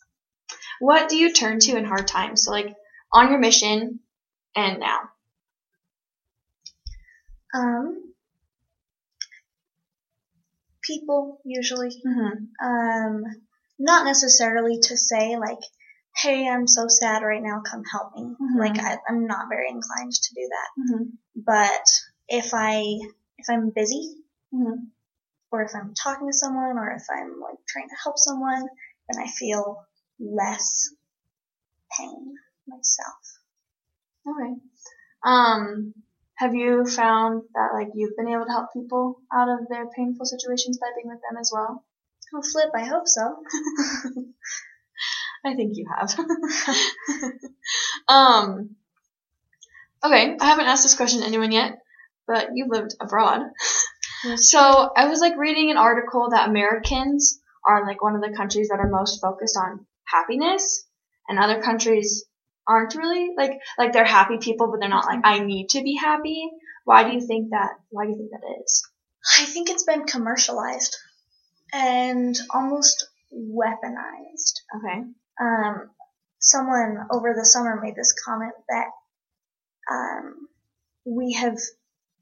What 0.79 1.10
do 1.10 1.17
you 1.17 1.34
turn 1.34 1.60
to 1.60 1.77
in 1.77 1.86
hard 1.86 2.07
times? 2.07 2.43
So 2.43 2.51
like 2.51 2.74
on 3.12 3.29
your 3.29 3.39
mission 3.39 4.00
and 4.55 4.79
now. 4.79 5.00
Um, 7.53 8.13
people 10.84 11.39
usually. 11.43 11.89
Mm-hmm. 11.89 12.65
Um, 12.65 13.24
not 13.79 14.05
necessarily 14.05 14.79
to 14.84 14.98
say 14.98 15.38
like, 15.38 15.60
"Hey, 16.17 16.47
I'm 16.47 16.67
so 16.67 16.88
sad 16.88 17.21
right 17.24 17.41
now. 17.41 17.62
Come 17.62 17.83
help 17.91 18.15
me." 18.15 18.24
Mhm. 18.24 18.59
Like 18.59 18.79
I, 18.79 18.97
I'm 19.07 19.27
not 19.27 19.50
very 19.50 19.69
inclined 19.69 20.13
to 20.13 20.33
do 20.33 20.50
that. 20.50 20.81
Mm-hmm. 20.81 21.03
But 21.36 21.86
if 22.27 22.53
I 22.53 23.00
if 23.38 23.45
I'm 23.50 23.69
busy 23.69 24.15
Mm-hmm. 24.53 24.86
or 25.51 25.62
if 25.63 25.71
I'm 25.75 25.93
talking 25.93 26.27
to 26.27 26.33
someone 26.33 26.77
or 26.77 26.91
if 26.91 27.03
I'm 27.12 27.39
like 27.41 27.57
trying 27.67 27.89
to 27.89 27.95
help 28.01 28.17
someone, 28.17 28.65
then 29.09 29.21
I 29.21 29.27
feel 29.27 29.86
less 30.19 30.89
pain 31.97 32.33
myself. 32.67 33.21
Okay. 34.25 34.53
Um, 35.24 35.93
have 36.36 36.55
you 36.55 36.86
found 36.86 37.43
that 37.53 37.74
like 37.74 37.89
you've 37.93 38.15
been 38.15 38.29
able 38.29 38.45
to 38.45 38.51
help 38.51 38.71
people 38.74 39.21
out 39.33 39.50
of 39.50 39.67
their 39.69 39.88
painful 39.89 40.25
situations 40.25 40.77
by 40.77 40.88
being 40.95 41.09
with 41.09 41.21
them 41.29 41.38
as 41.39 41.51
well? 41.53 41.83
Oh, 42.33 42.41
flip! 42.41 42.69
I 42.75 42.86
hope 42.86 43.07
so. 43.07 43.43
I 45.46 45.56
think 45.56 45.77
you 45.77 45.88
have. 45.98 46.17
um, 48.08 48.75
okay, 50.03 50.38
I 50.39 50.46
haven't 50.46 50.67
asked 50.67 50.84
this 50.84 50.96
question 50.96 51.22
to 51.22 51.27
anyone 51.27 51.51
yet, 51.51 51.79
but 52.27 52.50
you 52.53 52.67
lived 52.67 52.96
abroad. 53.00 53.41
So 54.36 54.91
I 54.96 55.08
was 55.08 55.22
like 55.22 55.38
reading 55.38 55.70
an 55.70 55.77
article 55.77 56.29
that 56.32 56.50
Americans 56.50 57.39
are 57.65 57.86
like 57.86 58.01
one 58.01 58.15
of 58.15 58.22
the 58.22 58.36
countries 58.36 58.70
that 58.70 58.79
are 58.79 58.89
most 58.89 59.22
focused 59.22 59.58
on 59.58 59.86
happiness, 60.06 60.86
and 61.27 61.38
other 61.38 61.62
countries 61.62 62.25
aren't 62.67 62.96
really 62.96 63.29
like 63.38 63.60
like 63.77 63.94
they're 63.94 64.06
happy 64.06 64.38
people, 64.38 64.70
but 64.72 64.79
they're 64.79 64.89
not 64.89 65.06
like 65.06 65.22
I 65.24 65.39
need 65.39 65.70
to 65.70 65.84
be 65.84 65.96
happy. 65.96 66.50
Why 66.84 67.03
do 67.03 67.13
you 67.13 67.25
think 67.25 67.51
that? 67.51 67.72
Why 67.89 68.06
do 68.06 68.12
you 68.12 68.17
think 68.17 68.32
that 68.32 68.62
is? 68.63 68.84
I 69.39 69.46
think 69.46 69.70
it's 69.70 69.84
been 69.84 70.06
commercialized 70.06 70.98
and 71.74 72.38
almost 72.53 73.08
weaponized. 73.34 74.62
Okay. 74.75 75.03
Um, 75.39 75.89
someone 76.39 76.98
over 77.12 77.34
the 77.34 77.46
summer 77.46 77.79
made 77.82 77.96
this 77.96 78.13
comment 78.25 78.53
that 78.70 78.88
um, 79.91 80.48
we 81.06 81.34
have 81.34 81.58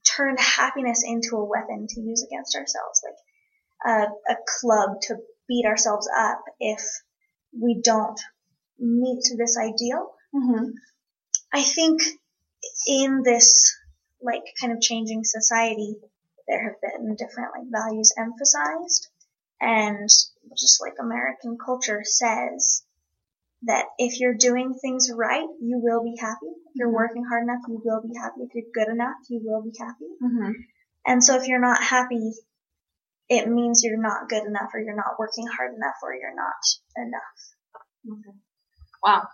turned 0.05 0.39
happiness 0.39 1.03
into 1.05 1.35
a 1.35 1.45
weapon 1.45 1.87
to 1.87 2.01
use 2.01 2.23
against 2.23 2.55
ourselves, 2.55 3.01
like 3.03 4.07
a, 4.27 4.33
a 4.33 4.35
club 4.59 5.01
to 5.01 5.15
beat 5.47 5.65
ourselves 5.65 6.09
up 6.17 6.41
if 6.59 6.81
we 7.59 7.81
don't 7.83 8.19
meet 8.79 9.23
this 9.37 9.57
ideal. 9.57 10.11
Mm-hmm. 10.33 10.71
I 11.53 11.61
think 11.61 12.01
in 12.87 13.21
this 13.23 13.75
like 14.21 14.43
kind 14.59 14.73
of 14.73 14.81
changing 14.81 15.23
society, 15.23 15.95
there 16.47 16.63
have 16.63 16.81
been 16.81 17.15
different 17.15 17.51
like 17.57 17.71
values 17.71 18.13
emphasized, 18.17 19.07
and 19.61 20.09
just 20.57 20.81
like 20.81 20.93
American 20.99 21.57
culture 21.63 22.01
says 22.03 22.83
that 23.65 23.85
if 23.97 24.19
you're 24.19 24.35
doing 24.35 24.73
things 24.81 25.09
right, 25.13 25.47
you 25.61 25.79
will 25.81 26.03
be 26.03 26.15
happy. 26.19 26.47
If 26.67 26.75
you're 26.75 26.89
Mhm. 26.89 26.93
working 26.93 27.23
hard 27.25 27.43
enough, 27.43 27.61
you 27.67 27.81
will 27.83 28.01
be 28.01 28.15
happy. 28.15 28.41
If 28.43 28.53
you're 28.53 28.71
good 28.73 28.91
enough, 28.91 29.15
you 29.29 29.41
will 29.43 29.61
be 29.61 29.73
happy. 29.77 30.09
Mm-hmm. 30.21 30.51
And 31.05 31.23
so 31.23 31.35
if 31.35 31.47
you're 31.47 31.59
not 31.59 31.81
happy, 31.81 32.33
it 33.29 33.47
means 33.47 33.83
you're 33.83 34.01
not 34.01 34.29
good 34.29 34.43
enough 34.45 34.69
or 34.73 34.79
you're 34.79 34.95
not 34.95 35.17
working 35.17 35.47
hard 35.47 35.73
enough 35.73 35.95
or 36.03 36.13
you're 36.13 36.35
not 36.35 36.61
enough. 36.95 38.19
Okay. 38.19 38.37
Wow. 39.03 39.27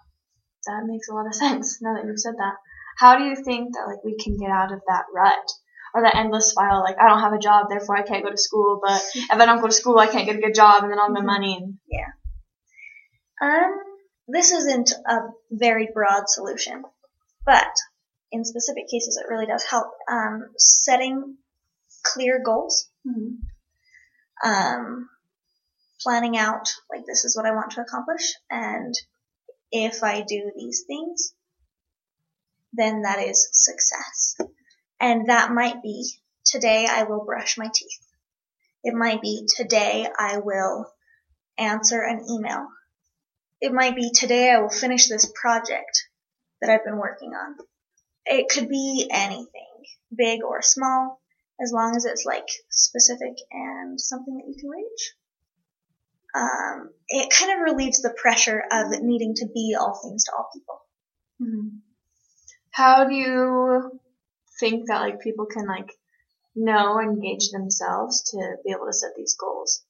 That 0.67 0.83
makes 0.85 1.09
a 1.09 1.13
lot 1.13 1.27
of 1.27 1.35
sense 1.45 1.81
now 1.81 1.95
that 1.95 2.05
you've 2.05 2.19
said 2.19 2.35
that. 2.37 2.55
How 2.97 3.17
do 3.17 3.23
you 3.25 3.35
think 3.35 3.73
that 3.73 3.87
like 3.87 4.03
we 4.03 4.17
can 4.17 4.37
get 4.37 4.49
out 4.51 4.71
of 4.71 4.81
that 4.87 5.05
rut? 5.13 5.51
Or 5.93 6.03
that 6.03 6.15
endless 6.15 6.51
spiral, 6.51 6.79
like 6.79 6.95
I 7.01 7.09
don't 7.09 7.19
have 7.19 7.33
a 7.33 7.37
job, 7.37 7.67
therefore 7.67 7.97
I 7.97 8.03
can't 8.03 8.23
go 8.23 8.31
to 8.31 8.37
school, 8.37 8.79
but 8.81 9.01
if 9.13 9.29
I 9.29 9.45
don't 9.45 9.59
go 9.59 9.67
to 9.67 9.73
school 9.73 9.99
I 9.99 10.07
can't 10.07 10.25
get 10.25 10.37
a 10.37 10.41
good 10.41 10.55
job 10.55 10.83
and 10.83 10.91
then 10.91 10.97
I'll 10.97 11.07
have 11.07 11.13
no 11.13 11.19
Mhm. 11.19 11.25
money 11.25 11.57
and 11.59 11.77
Um, 13.41 13.90
this 14.27 14.51
isn't 14.51 14.91
a 15.07 15.19
very 15.51 15.89
broad 15.93 16.29
solution, 16.29 16.83
but 17.45 17.71
in 18.31 18.45
specific 18.45 18.87
cases, 18.89 19.17
it 19.17 19.29
really 19.29 19.45
does 19.45 19.63
help. 19.63 19.91
Um, 20.09 20.49
setting 20.57 21.37
clear 22.03 22.41
goals, 22.43 22.89
um, 24.43 25.09
planning 26.01 26.37
out 26.37 26.73
like 26.89 27.05
this 27.05 27.25
is 27.25 27.35
what 27.35 27.45
I 27.45 27.51
want 27.51 27.71
to 27.71 27.81
accomplish, 27.81 28.33
and 28.49 28.93
if 29.71 30.03
I 30.03 30.21
do 30.21 30.51
these 30.55 30.83
things, 30.87 31.33
then 32.73 33.03
that 33.03 33.19
is 33.19 33.49
success. 33.51 34.37
And 34.99 35.29
that 35.29 35.51
might 35.51 35.81
be 35.81 36.09
today 36.45 36.85
I 36.89 37.03
will 37.03 37.25
brush 37.25 37.57
my 37.57 37.69
teeth. 37.73 38.07
It 38.83 38.93
might 38.93 39.21
be 39.21 39.45
today 39.55 40.07
I 40.17 40.37
will 40.37 40.91
answer 41.57 42.01
an 42.01 42.25
email. 42.29 42.67
It 43.61 43.71
might 43.71 43.95
be 43.95 44.09
today 44.11 44.49
I 44.49 44.59
will 44.59 44.69
finish 44.69 45.07
this 45.07 45.31
project 45.39 46.09
that 46.59 46.71
I've 46.71 46.83
been 46.83 46.97
working 46.97 47.29
on. 47.29 47.55
It 48.25 48.49
could 48.49 48.67
be 48.67 49.07
anything, 49.11 49.85
big 50.15 50.43
or 50.43 50.63
small, 50.63 51.21
as 51.61 51.71
long 51.71 51.95
as 51.95 52.05
it's 52.05 52.25
like 52.25 52.47
specific 52.71 53.37
and 53.51 54.01
something 54.01 54.35
that 54.35 54.47
you 54.47 54.55
can 54.59 54.69
reach. 54.69 55.13
Um, 56.33 56.89
it 57.07 57.29
kind 57.29 57.51
of 57.51 57.71
relieves 57.71 58.01
the 58.01 58.15
pressure 58.19 58.63
of 58.71 58.87
needing 59.01 59.35
to 59.35 59.47
be 59.53 59.75
all 59.79 59.99
things 60.01 60.23
to 60.23 60.31
all 60.35 60.49
people. 60.53 60.81
Mhm. 61.39 61.81
How 62.71 63.03
do 63.03 63.13
you 63.13 63.99
think 64.59 64.87
that 64.87 65.01
like 65.01 65.19
people 65.19 65.45
can 65.45 65.67
like 65.67 65.91
know 66.55 66.99
engage 66.99 67.51
themselves 67.51 68.23
to 68.31 68.55
be 68.63 68.71
able 68.71 68.87
to 68.87 68.93
set 68.93 69.11
these 69.15 69.35
goals? 69.35 69.83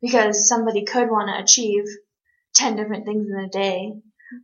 Because 0.00 0.48
somebody 0.48 0.84
could 0.84 1.10
want 1.10 1.28
to 1.28 1.42
achieve 1.42 1.84
ten 2.56 2.74
different 2.74 3.04
things 3.04 3.28
in 3.28 3.44
a 3.44 3.48
day, 3.48 3.92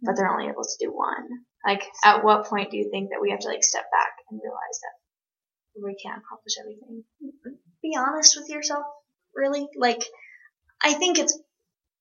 but 0.03 0.13
mm-hmm. 0.13 0.17
they're 0.17 0.31
only 0.31 0.49
able 0.49 0.63
to 0.63 0.85
do 0.85 0.93
one. 0.93 1.27
Like, 1.67 1.83
at 2.05 2.23
what 2.25 2.47
point 2.47 2.71
do 2.71 2.77
you 2.77 2.91
think 2.91 3.11
that 3.11 3.21
we 3.21 3.31
have 3.31 3.41
to 3.41 3.49
like 3.49 3.65
step 3.65 3.85
back 3.91 4.13
and 4.31 4.41
realize 4.43 4.79
that 4.83 5.83
we 5.83 5.97
can't 6.03 6.23
accomplish 6.23 6.55
everything? 6.61 7.05
Be 7.83 7.97
honest 7.97 8.37
with 8.39 8.49
yourself, 8.49 8.85
really. 9.35 9.67
Like, 9.77 10.05
I 10.83 10.93
think 10.93 11.19
it's 11.19 11.39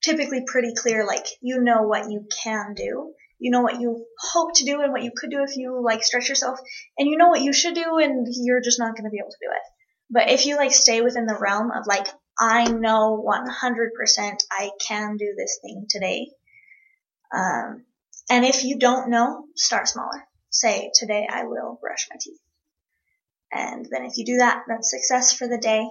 typically 0.03 0.43
pretty 0.45 0.73
clear, 0.75 1.05
like, 1.05 1.27
you 1.41 1.61
know 1.61 1.83
what 1.83 2.09
you 2.09 2.27
can 2.43 2.73
do. 2.75 3.13
You 3.37 3.51
know 3.51 3.61
what 3.61 3.79
you 3.79 4.05
hope 4.19 4.53
to 4.55 4.65
do 4.65 4.81
and 4.81 4.91
what 4.91 5.03
you 5.03 5.11
could 5.15 5.31
do 5.31 5.43
if 5.43 5.57
you, 5.57 5.81
like, 5.83 6.03
stretch 6.03 6.29
yourself. 6.29 6.59
And 6.97 7.09
you 7.09 7.17
know 7.17 7.29
what 7.29 7.41
you 7.41 7.53
should 7.53 7.73
do 7.73 7.97
and 7.97 8.27
you're 8.29 8.61
just 8.61 8.79
not 8.79 8.95
going 8.95 9.05
to 9.05 9.09
be 9.09 9.17
able 9.19 9.31
to 9.31 9.37
do 9.41 9.51
it. 9.51 9.61
But 10.11 10.29
if 10.29 10.45
you, 10.45 10.57
like, 10.57 10.73
stay 10.73 11.01
within 11.01 11.25
the 11.25 11.37
realm 11.39 11.71
of, 11.71 11.87
like, 11.87 12.07
I 12.41 12.63
know 12.63 13.23
100% 13.23 14.43
I 14.51 14.71
can 14.87 15.15
do 15.17 15.35
this 15.37 15.59
thing 15.61 15.85
today. 15.87 16.31
Um, 17.31 17.85
and 18.31 18.43
if 18.43 18.63
you 18.63 18.79
don't 18.79 19.11
know, 19.11 19.45
start 19.55 19.87
smaller. 19.87 20.27
Say, 20.49 20.91
today 20.95 21.27
I 21.31 21.43
will 21.43 21.77
brush 21.79 22.07
my 22.09 22.17
teeth. 22.19 22.39
And 23.53 23.85
then 23.91 24.05
if 24.05 24.17
you 24.17 24.25
do 24.25 24.37
that, 24.37 24.63
that's 24.67 24.89
success 24.89 25.33
for 25.33 25.47
the 25.47 25.59
day. 25.59 25.87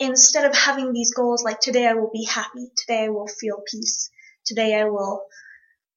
Instead 0.00 0.44
of 0.44 0.56
having 0.56 0.92
these 0.92 1.14
goals 1.14 1.44
like 1.44 1.60
today 1.60 1.86
I 1.86 1.94
will 1.94 2.10
be 2.12 2.24
happy, 2.24 2.68
today 2.76 3.04
I 3.04 3.08
will 3.10 3.28
feel 3.28 3.62
peace, 3.70 4.10
today 4.44 4.74
I 4.74 4.86
will 4.86 5.22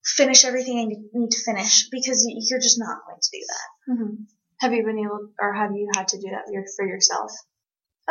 finish 0.04 0.44
everything 0.44 0.78
I 0.78 0.84
need 1.18 1.30
to 1.30 1.44
finish 1.44 1.88
because 1.90 2.24
you're 2.24 2.60
just 2.60 2.78
not 2.78 2.98
going 3.04 3.20
to 3.20 3.30
do 3.32 3.44
that. 3.48 3.92
Mm-hmm. 3.92 4.22
Have 4.60 4.72
you 4.72 4.84
been 4.84 4.98
able, 4.98 5.30
or 5.40 5.54
have 5.54 5.72
you 5.72 5.90
had 5.94 6.08
to 6.08 6.18
do 6.18 6.28
that 6.30 6.44
for 6.76 6.86
yourself? 6.86 7.32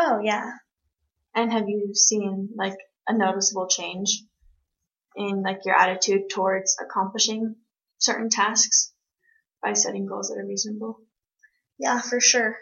Oh 0.01 0.21
yeah. 0.23 0.53
And 1.35 1.51
have 1.51 1.67
you 1.67 1.93
seen 1.93 2.49
like 2.55 2.77
a 3.05 3.17
noticeable 3.17 3.67
change 3.67 4.23
in 5.17 5.43
like 5.43 5.65
your 5.65 5.75
attitude 5.75 6.29
towards 6.29 6.77
accomplishing 6.79 7.57
certain 7.97 8.29
tasks 8.29 8.93
by 9.61 9.73
setting 9.73 10.05
goals 10.05 10.29
that 10.29 10.39
are 10.39 10.47
reasonable? 10.47 11.01
Yeah, 11.77 11.99
for 11.99 12.21
sure. 12.21 12.55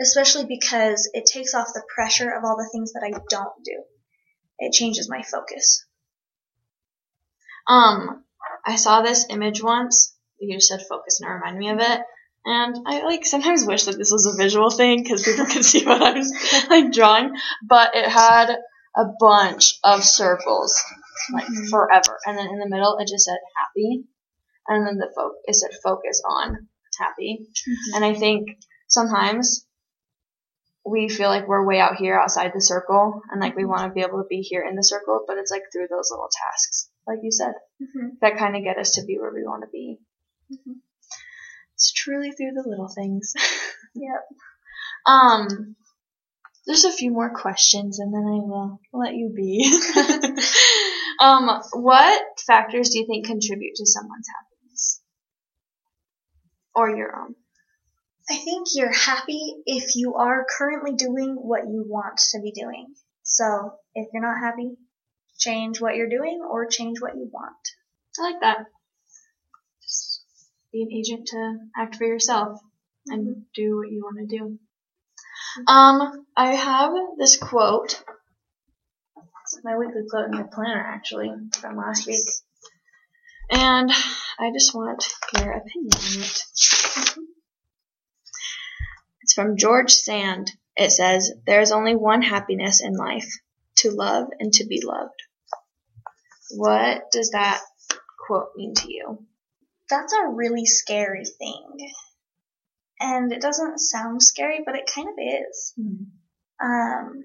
Especially 0.00 0.44
because 0.44 1.10
it 1.12 1.26
takes 1.26 1.54
off 1.54 1.68
the 1.74 1.82
pressure 1.92 2.30
of 2.30 2.44
all 2.44 2.56
the 2.56 2.68
things 2.70 2.92
that 2.92 3.02
I 3.02 3.18
don't 3.30 3.64
do. 3.64 3.82
It 4.60 4.72
changes 4.72 5.10
my 5.10 5.22
focus. 5.22 5.84
Um, 7.66 8.24
I 8.64 8.76
saw 8.76 9.02
this 9.02 9.26
image 9.28 9.60
once. 9.60 10.14
You 10.38 10.56
just 10.56 10.68
said 10.68 10.86
focus 10.88 11.20
and 11.20 11.28
it 11.28 11.32
reminded 11.32 11.58
me 11.58 11.70
of 11.70 11.80
it. 11.80 12.00
And 12.46 12.76
I 12.86 13.02
like 13.02 13.26
sometimes 13.26 13.64
wish 13.66 13.84
that 13.84 13.98
this 13.98 14.12
was 14.12 14.26
a 14.26 14.40
visual 14.40 14.70
thing 14.70 15.02
because 15.02 15.22
people 15.24 15.46
could 15.46 15.64
see 15.64 15.84
what 15.84 16.00
I 16.00 16.12
was 16.12 16.32
like 16.70 16.92
drawing. 16.92 17.34
But 17.68 17.94
it 17.96 18.08
had 18.08 18.50
a 18.96 19.04
bunch 19.18 19.74
of 19.84 20.04
circles, 20.04 20.80
like 21.32 21.46
Mhm. 21.46 21.68
forever. 21.70 22.18
And 22.24 22.38
then 22.38 22.46
in 22.46 22.58
the 22.60 22.68
middle 22.68 22.96
it 22.98 23.08
just 23.08 23.24
said 23.24 23.38
happy. 23.56 24.04
And 24.68 24.86
then 24.86 24.96
the 24.96 25.10
fo- 25.14 25.34
it 25.44 25.54
said 25.54 25.70
focus 25.82 26.22
on 26.24 26.68
happy. 26.98 27.46
And 27.94 28.04
I 28.04 28.14
think 28.14 28.48
sometimes 28.88 29.66
we 30.84 31.08
feel 31.08 31.28
like 31.28 31.48
we're 31.48 31.66
way 31.66 31.80
out 31.80 31.96
here 31.96 32.16
outside 32.18 32.52
the 32.54 32.60
circle 32.60 33.20
and 33.30 33.40
like 33.40 33.56
we 33.56 33.64
want 33.64 33.82
to 33.82 33.92
be 33.92 34.02
able 34.02 34.22
to 34.22 34.28
be 34.28 34.40
here 34.40 34.62
in 34.62 34.76
the 34.76 34.84
circle, 34.84 35.24
but 35.26 35.36
it's 35.36 35.50
like 35.50 35.62
through 35.72 35.88
those 35.90 36.10
little 36.12 36.28
tasks, 36.30 36.88
like 37.08 37.18
you 37.22 37.32
said, 37.32 37.54
hmm 37.80 38.08
that 38.20 38.38
kind 38.38 38.56
of 38.56 38.62
get 38.62 38.78
us 38.78 38.92
to 38.92 39.04
be 39.04 39.18
where 39.18 39.32
we 39.34 39.42
want 39.42 39.62
to 39.62 39.68
be. 39.72 39.98
It's 41.76 41.92
truly 41.92 42.32
through 42.32 42.52
the 42.54 42.68
little 42.68 42.88
things. 42.88 43.34
Yep. 43.98 44.26
Um, 45.06 45.74
there's 46.66 46.84
a 46.84 46.92
few 46.92 47.10
more 47.10 47.32
questions 47.32 47.98
and 47.98 48.12
then 48.12 48.24
I 48.24 48.44
will 48.44 48.78
let 48.92 49.14
you 49.14 49.32
be. 49.34 49.64
um, 51.20 51.62
what 51.72 52.22
factors 52.46 52.90
do 52.90 52.98
you 52.98 53.06
think 53.06 53.24
contribute 53.24 53.74
to 53.76 53.86
someone's 53.86 54.26
happiness? 54.28 55.00
Or 56.74 56.94
your 56.94 57.18
own? 57.18 57.36
I 58.28 58.36
think 58.36 58.68
you're 58.74 58.92
happy 58.92 59.54
if 59.64 59.96
you 59.96 60.16
are 60.16 60.44
currently 60.58 60.94
doing 60.94 61.36
what 61.36 61.62
you 61.62 61.86
want 61.88 62.18
to 62.32 62.40
be 62.42 62.52
doing. 62.52 62.88
So 63.22 63.72
if 63.94 64.08
you're 64.12 64.22
not 64.22 64.38
happy, 64.38 64.76
change 65.38 65.80
what 65.80 65.96
you're 65.96 66.10
doing 66.10 66.40
or 66.46 66.66
change 66.66 67.00
what 67.00 67.16
you 67.16 67.30
want. 67.32 67.56
I 68.18 68.22
like 68.22 68.40
that. 68.40 68.66
Be 70.76 70.82
an 70.82 70.92
agent 70.92 71.28
to 71.28 71.56
act 71.74 71.96
for 71.96 72.04
yourself 72.04 72.60
and 73.06 73.28
mm-hmm. 73.28 73.40
do 73.54 73.78
what 73.78 73.90
you 73.90 74.02
want 74.02 74.18
to 74.18 74.36
do. 74.36 74.44
Mm-hmm. 74.44 75.68
Um, 75.74 76.26
I 76.36 76.54
have 76.54 76.92
this 77.16 77.38
quote. 77.38 78.04
It's 79.16 79.58
my 79.64 79.78
weekly 79.78 80.02
quote 80.10 80.26
in 80.26 80.32
my 80.32 80.42
planner, 80.42 80.78
actually, 80.86 81.32
from 81.58 81.78
last 81.78 82.06
week. 82.06 82.26
And 83.50 83.90
I 84.38 84.50
just 84.52 84.74
want 84.74 85.08
your 85.38 85.52
opinion 85.52 85.92
on 85.94 86.20
it. 86.20 86.42
Mm-hmm. 86.44 87.22
It's 89.22 89.32
from 89.32 89.56
George 89.56 89.92
Sand. 89.92 90.52
It 90.76 90.90
says, 90.90 91.32
There 91.46 91.62
is 91.62 91.72
only 91.72 91.96
one 91.96 92.20
happiness 92.20 92.82
in 92.82 92.92
life 92.92 93.32
to 93.76 93.92
love 93.92 94.26
and 94.38 94.52
to 94.52 94.66
be 94.66 94.84
loved. 94.84 95.22
What 96.50 97.10
does 97.12 97.30
that 97.30 97.62
quote 98.26 98.50
mean 98.56 98.74
to 98.74 98.92
you? 98.92 99.26
That's 99.88 100.12
a 100.12 100.28
really 100.28 100.66
scary 100.66 101.24
thing. 101.24 101.92
And 102.98 103.32
it 103.32 103.40
doesn't 103.40 103.78
sound 103.78 104.22
scary, 104.22 104.60
but 104.64 104.74
it 104.74 104.90
kind 104.92 105.08
of 105.08 105.14
is. 105.18 105.74
Mm-hmm. 105.78 106.66
Um, 106.66 107.24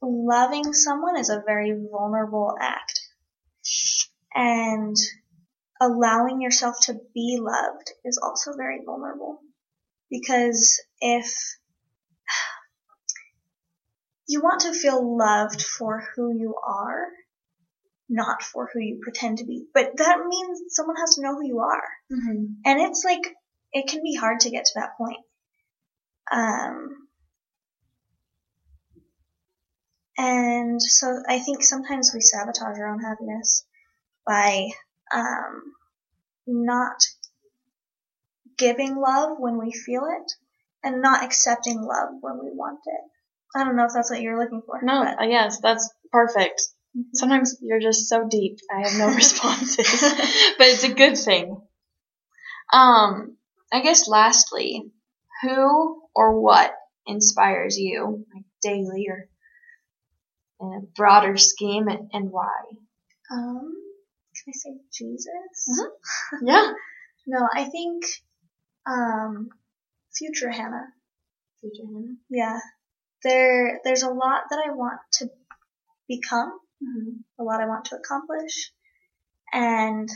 loving 0.00 0.72
someone 0.72 1.18
is 1.18 1.28
a 1.28 1.42
very 1.44 1.74
vulnerable 1.90 2.54
act. 2.60 3.00
And 4.34 4.96
allowing 5.80 6.40
yourself 6.40 6.76
to 6.82 7.00
be 7.14 7.38
loved 7.40 7.92
is 8.04 8.18
also 8.22 8.52
very 8.56 8.80
vulnerable. 8.84 9.40
Because 10.10 10.80
if 11.00 11.26
you 14.28 14.40
want 14.40 14.62
to 14.62 14.72
feel 14.72 15.18
loved 15.18 15.62
for 15.62 16.04
who 16.14 16.32
you 16.32 16.54
are, 16.64 17.08
not 18.08 18.42
for 18.42 18.68
who 18.72 18.80
you 18.80 19.00
pretend 19.02 19.38
to 19.38 19.44
be. 19.44 19.66
But 19.74 19.96
that 19.96 20.18
means 20.26 20.62
someone 20.68 20.96
has 20.96 21.14
to 21.16 21.22
know 21.22 21.34
who 21.34 21.46
you 21.46 21.60
are. 21.60 21.84
Mm-hmm. 22.12 22.44
And 22.64 22.80
it's 22.80 23.04
like, 23.04 23.34
it 23.72 23.88
can 23.88 24.02
be 24.02 24.14
hard 24.14 24.40
to 24.40 24.50
get 24.50 24.64
to 24.66 24.72
that 24.76 24.96
point. 24.96 25.18
Um, 26.32 27.08
and 30.16 30.82
so 30.82 31.22
I 31.28 31.38
think 31.38 31.62
sometimes 31.62 32.12
we 32.14 32.20
sabotage 32.20 32.78
our 32.78 32.88
own 32.88 33.00
happiness 33.00 33.64
by 34.26 34.68
um, 35.14 35.62
not 36.46 36.96
giving 38.56 38.96
love 38.96 39.36
when 39.38 39.58
we 39.58 39.72
feel 39.72 40.02
it 40.04 40.32
and 40.82 41.02
not 41.02 41.24
accepting 41.24 41.80
love 41.80 42.10
when 42.20 42.38
we 42.42 42.50
want 42.50 42.80
it. 42.84 43.00
I 43.58 43.64
don't 43.64 43.76
know 43.76 43.86
if 43.86 43.92
that's 43.94 44.10
what 44.10 44.20
you're 44.20 44.38
looking 44.38 44.62
for. 44.66 44.80
No, 44.82 45.04
but- 45.04 45.30
yes, 45.30 45.60
that's 45.60 45.90
perfect. 46.12 46.62
Sometimes 47.14 47.56
you're 47.60 47.80
just 47.80 48.08
so 48.08 48.26
deep. 48.28 48.58
I 48.70 48.88
have 48.88 48.98
no 48.98 49.08
responses, 49.14 50.00
but 50.58 50.66
it's 50.66 50.84
a 50.84 50.94
good 50.94 51.16
thing. 51.16 51.60
Um, 52.72 53.36
I 53.72 53.82
guess 53.82 54.08
lastly, 54.08 54.90
who 55.42 56.02
or 56.14 56.40
what 56.40 56.72
inspires 57.06 57.78
you, 57.78 58.26
like 58.34 58.44
daily 58.62 59.06
or 59.08 59.28
in 60.60 60.74
a 60.74 60.86
broader 60.96 61.36
scheme, 61.36 61.88
and, 61.88 62.10
and 62.12 62.30
why? 62.30 62.62
Um, 63.30 63.74
can 64.34 64.44
I 64.48 64.52
say 64.52 64.70
Jesus? 64.92 65.28
Mhm. 65.68 65.88
Yeah. 66.46 66.72
No, 67.26 67.46
I 67.54 67.64
think 67.64 68.04
um, 68.86 69.50
future 70.16 70.50
Hannah. 70.50 70.86
Future 71.60 71.86
Hannah. 71.86 72.14
Yeah, 72.30 72.58
there 73.22 73.80
there's 73.84 74.02
a 74.02 74.10
lot 74.10 74.44
that 74.50 74.62
I 74.66 74.72
want 74.72 75.00
to 75.14 75.30
become, 76.08 76.58
Mm-hmm. 76.82 77.40
a 77.40 77.44
lot 77.44 77.60
I 77.60 77.66
want 77.66 77.86
to 77.86 77.96
accomplish, 77.96 78.72
and 79.52 80.08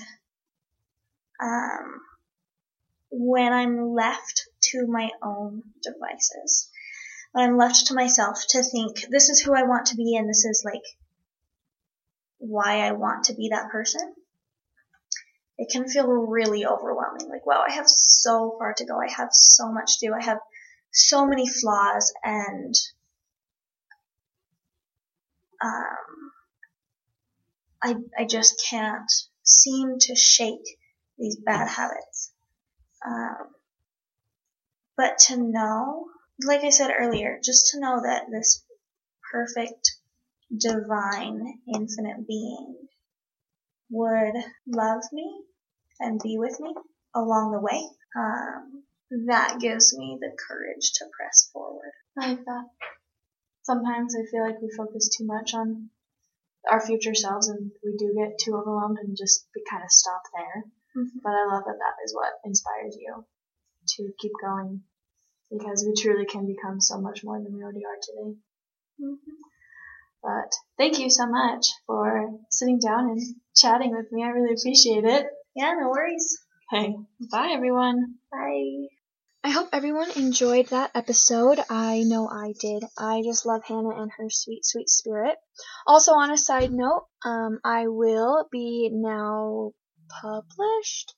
um, 1.42 2.00
when 3.10 3.52
I'm 3.52 3.92
left 3.92 4.48
to 4.70 4.86
my 4.86 5.10
own 5.22 5.62
devices, 5.82 6.70
when 7.32 7.48
I'm 7.48 7.56
left 7.56 7.86
to 7.86 7.94
myself 7.94 8.44
to 8.50 8.62
think 8.62 9.06
this 9.10 9.28
is 9.28 9.40
who 9.40 9.54
I 9.54 9.64
want 9.64 9.86
to 9.86 9.96
be 9.96 10.16
and 10.16 10.28
this 10.28 10.44
is 10.44 10.62
like 10.64 10.82
why 12.38 12.80
I 12.80 12.92
want 12.92 13.24
to 13.24 13.34
be 13.34 13.48
that 13.50 13.70
person, 13.70 14.14
it 15.58 15.70
can 15.70 15.88
feel 15.88 16.06
really 16.06 16.66
overwhelming. 16.66 17.28
Like, 17.28 17.46
wow, 17.46 17.64
I 17.66 17.72
have 17.72 17.88
so 17.88 18.56
far 18.58 18.74
to 18.74 18.84
go. 18.84 18.98
I 18.98 19.10
have 19.10 19.28
so 19.32 19.70
much 19.72 19.98
to 19.98 20.08
do. 20.08 20.14
I 20.14 20.24
have 20.24 20.38
so 20.92 21.26
many 21.26 21.48
flaws 21.48 22.12
and 22.24 22.74
um, 25.64 26.32
I, 27.82 27.96
I 28.18 28.24
just 28.24 28.62
can't 28.70 29.10
seem 29.42 29.98
to 30.00 30.14
shake 30.14 30.78
these 31.18 31.36
bad 31.36 31.68
habits. 31.68 32.32
Um, 33.04 33.48
but 34.96 35.18
to 35.26 35.36
know, 35.36 36.06
like 36.44 36.62
I 36.62 36.70
said 36.70 36.90
earlier, 36.96 37.40
just 37.42 37.68
to 37.68 37.80
know 37.80 38.00
that 38.02 38.30
this 38.30 38.64
perfect, 39.32 39.96
divine, 40.56 41.60
infinite 41.74 42.26
being 42.26 42.76
would 43.90 44.34
love 44.66 45.02
me 45.12 45.42
and 46.00 46.20
be 46.22 46.38
with 46.38 46.58
me 46.60 46.74
along 47.14 47.52
the 47.52 47.60
way, 47.60 47.82
um, 48.16 48.84
that 49.26 49.58
gives 49.60 49.96
me 49.96 50.18
the 50.20 50.30
courage 50.48 50.92
to 50.94 51.04
press 51.16 51.50
forward. 51.52 51.92
I 52.18 52.28
like 52.28 52.44
that. 52.44 52.64
Sometimes 53.62 54.14
I 54.16 54.30
feel 54.30 54.42
like 54.44 54.60
we 54.60 54.70
focus 54.76 55.08
too 55.08 55.24
much 55.24 55.54
on 55.54 55.90
our 56.70 56.80
future 56.84 57.14
selves 57.14 57.48
and 57.48 57.70
we 57.84 57.96
do 57.96 58.14
get 58.16 58.38
too 58.38 58.54
overwhelmed 58.54 58.98
and 59.02 59.16
just 59.16 59.46
we 59.54 59.62
kind 59.68 59.82
of 59.82 59.90
stop 59.90 60.22
there. 60.36 60.64
Mhm. 60.96 61.20
But 61.22 61.30
I 61.32 61.46
love 61.46 61.64
that 61.66 61.78
that 61.78 61.96
is 62.04 62.14
what 62.14 62.32
inspires 62.44 62.96
you 62.96 63.24
to 63.96 64.12
keep 64.18 64.32
going 64.40 64.82
because 65.50 65.84
we 65.86 65.94
truly 66.00 66.26
can 66.26 66.46
become 66.46 66.80
so 66.80 67.00
much 67.00 67.24
more 67.24 67.40
than 67.42 67.52
we 67.52 67.62
already 67.62 67.84
are 67.84 67.98
today. 68.00 68.38
But 70.22 70.52
thank 70.78 70.98
you 71.00 71.10
so 71.10 71.26
much 71.26 71.66
for 71.86 72.30
sitting 72.50 72.78
down 72.78 73.10
and 73.10 73.20
chatting 73.56 73.90
with 73.90 74.10
me. 74.12 74.22
I 74.22 74.28
really 74.28 74.54
appreciate 74.54 75.04
it. 75.04 75.26
Yeah, 75.54 75.74
no 75.74 75.88
worries. 75.90 76.38
Okay. 76.72 76.94
Bye 77.30 77.50
everyone. 77.52 78.18
Bye. 78.30 78.86
I 79.44 79.50
hope 79.50 79.70
everyone 79.72 80.08
enjoyed 80.12 80.68
that 80.68 80.92
episode. 80.94 81.58
I 81.68 82.04
know 82.04 82.28
I 82.28 82.54
did. 82.60 82.84
I 82.96 83.22
just 83.24 83.44
love 83.44 83.64
Hannah 83.64 84.00
and 84.00 84.08
her 84.16 84.30
sweet, 84.30 84.64
sweet 84.64 84.88
spirit. 84.88 85.36
Also, 85.84 86.12
on 86.12 86.30
a 86.30 86.38
side 86.38 86.72
note, 86.72 87.08
um, 87.24 87.58
I 87.64 87.88
will 87.88 88.46
be 88.52 88.88
now 88.92 89.72
published 90.08 91.14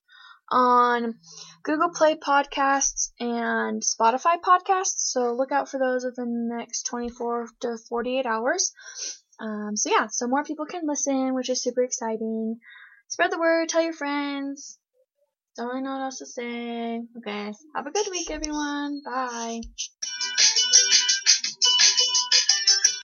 on 0.50 1.16
Google 1.64 1.90
Play 1.90 2.16
Podcasts 2.16 3.10
and 3.20 3.82
Spotify 3.82 4.40
Podcasts. 4.40 5.00
So 5.12 5.34
look 5.34 5.52
out 5.52 5.68
for 5.68 5.78
those 5.78 6.06
within 6.06 6.48
the 6.48 6.56
next 6.56 6.84
24 6.84 7.48
to 7.60 7.76
48 7.90 8.24
hours. 8.24 8.72
Um, 9.38 9.76
so 9.76 9.90
yeah, 9.90 10.06
so 10.06 10.28
more 10.28 10.44
people 10.44 10.64
can 10.64 10.86
listen, 10.86 11.34
which 11.34 11.50
is 11.50 11.62
super 11.62 11.82
exciting. 11.82 12.58
Spread 13.08 13.32
the 13.32 13.38
word, 13.38 13.68
tell 13.68 13.82
your 13.82 13.92
friends. 13.92 14.78
Don't 15.56 15.68
really 15.68 15.82
know 15.82 15.92
what 15.92 16.02
else 16.02 16.18
to 16.18 16.26
say. 16.26 17.00
Okay. 17.18 17.52
Have 17.76 17.86
a 17.86 17.90
good 17.92 18.08
week, 18.10 18.30
everyone. 18.30 19.02
Bye. 19.04 19.60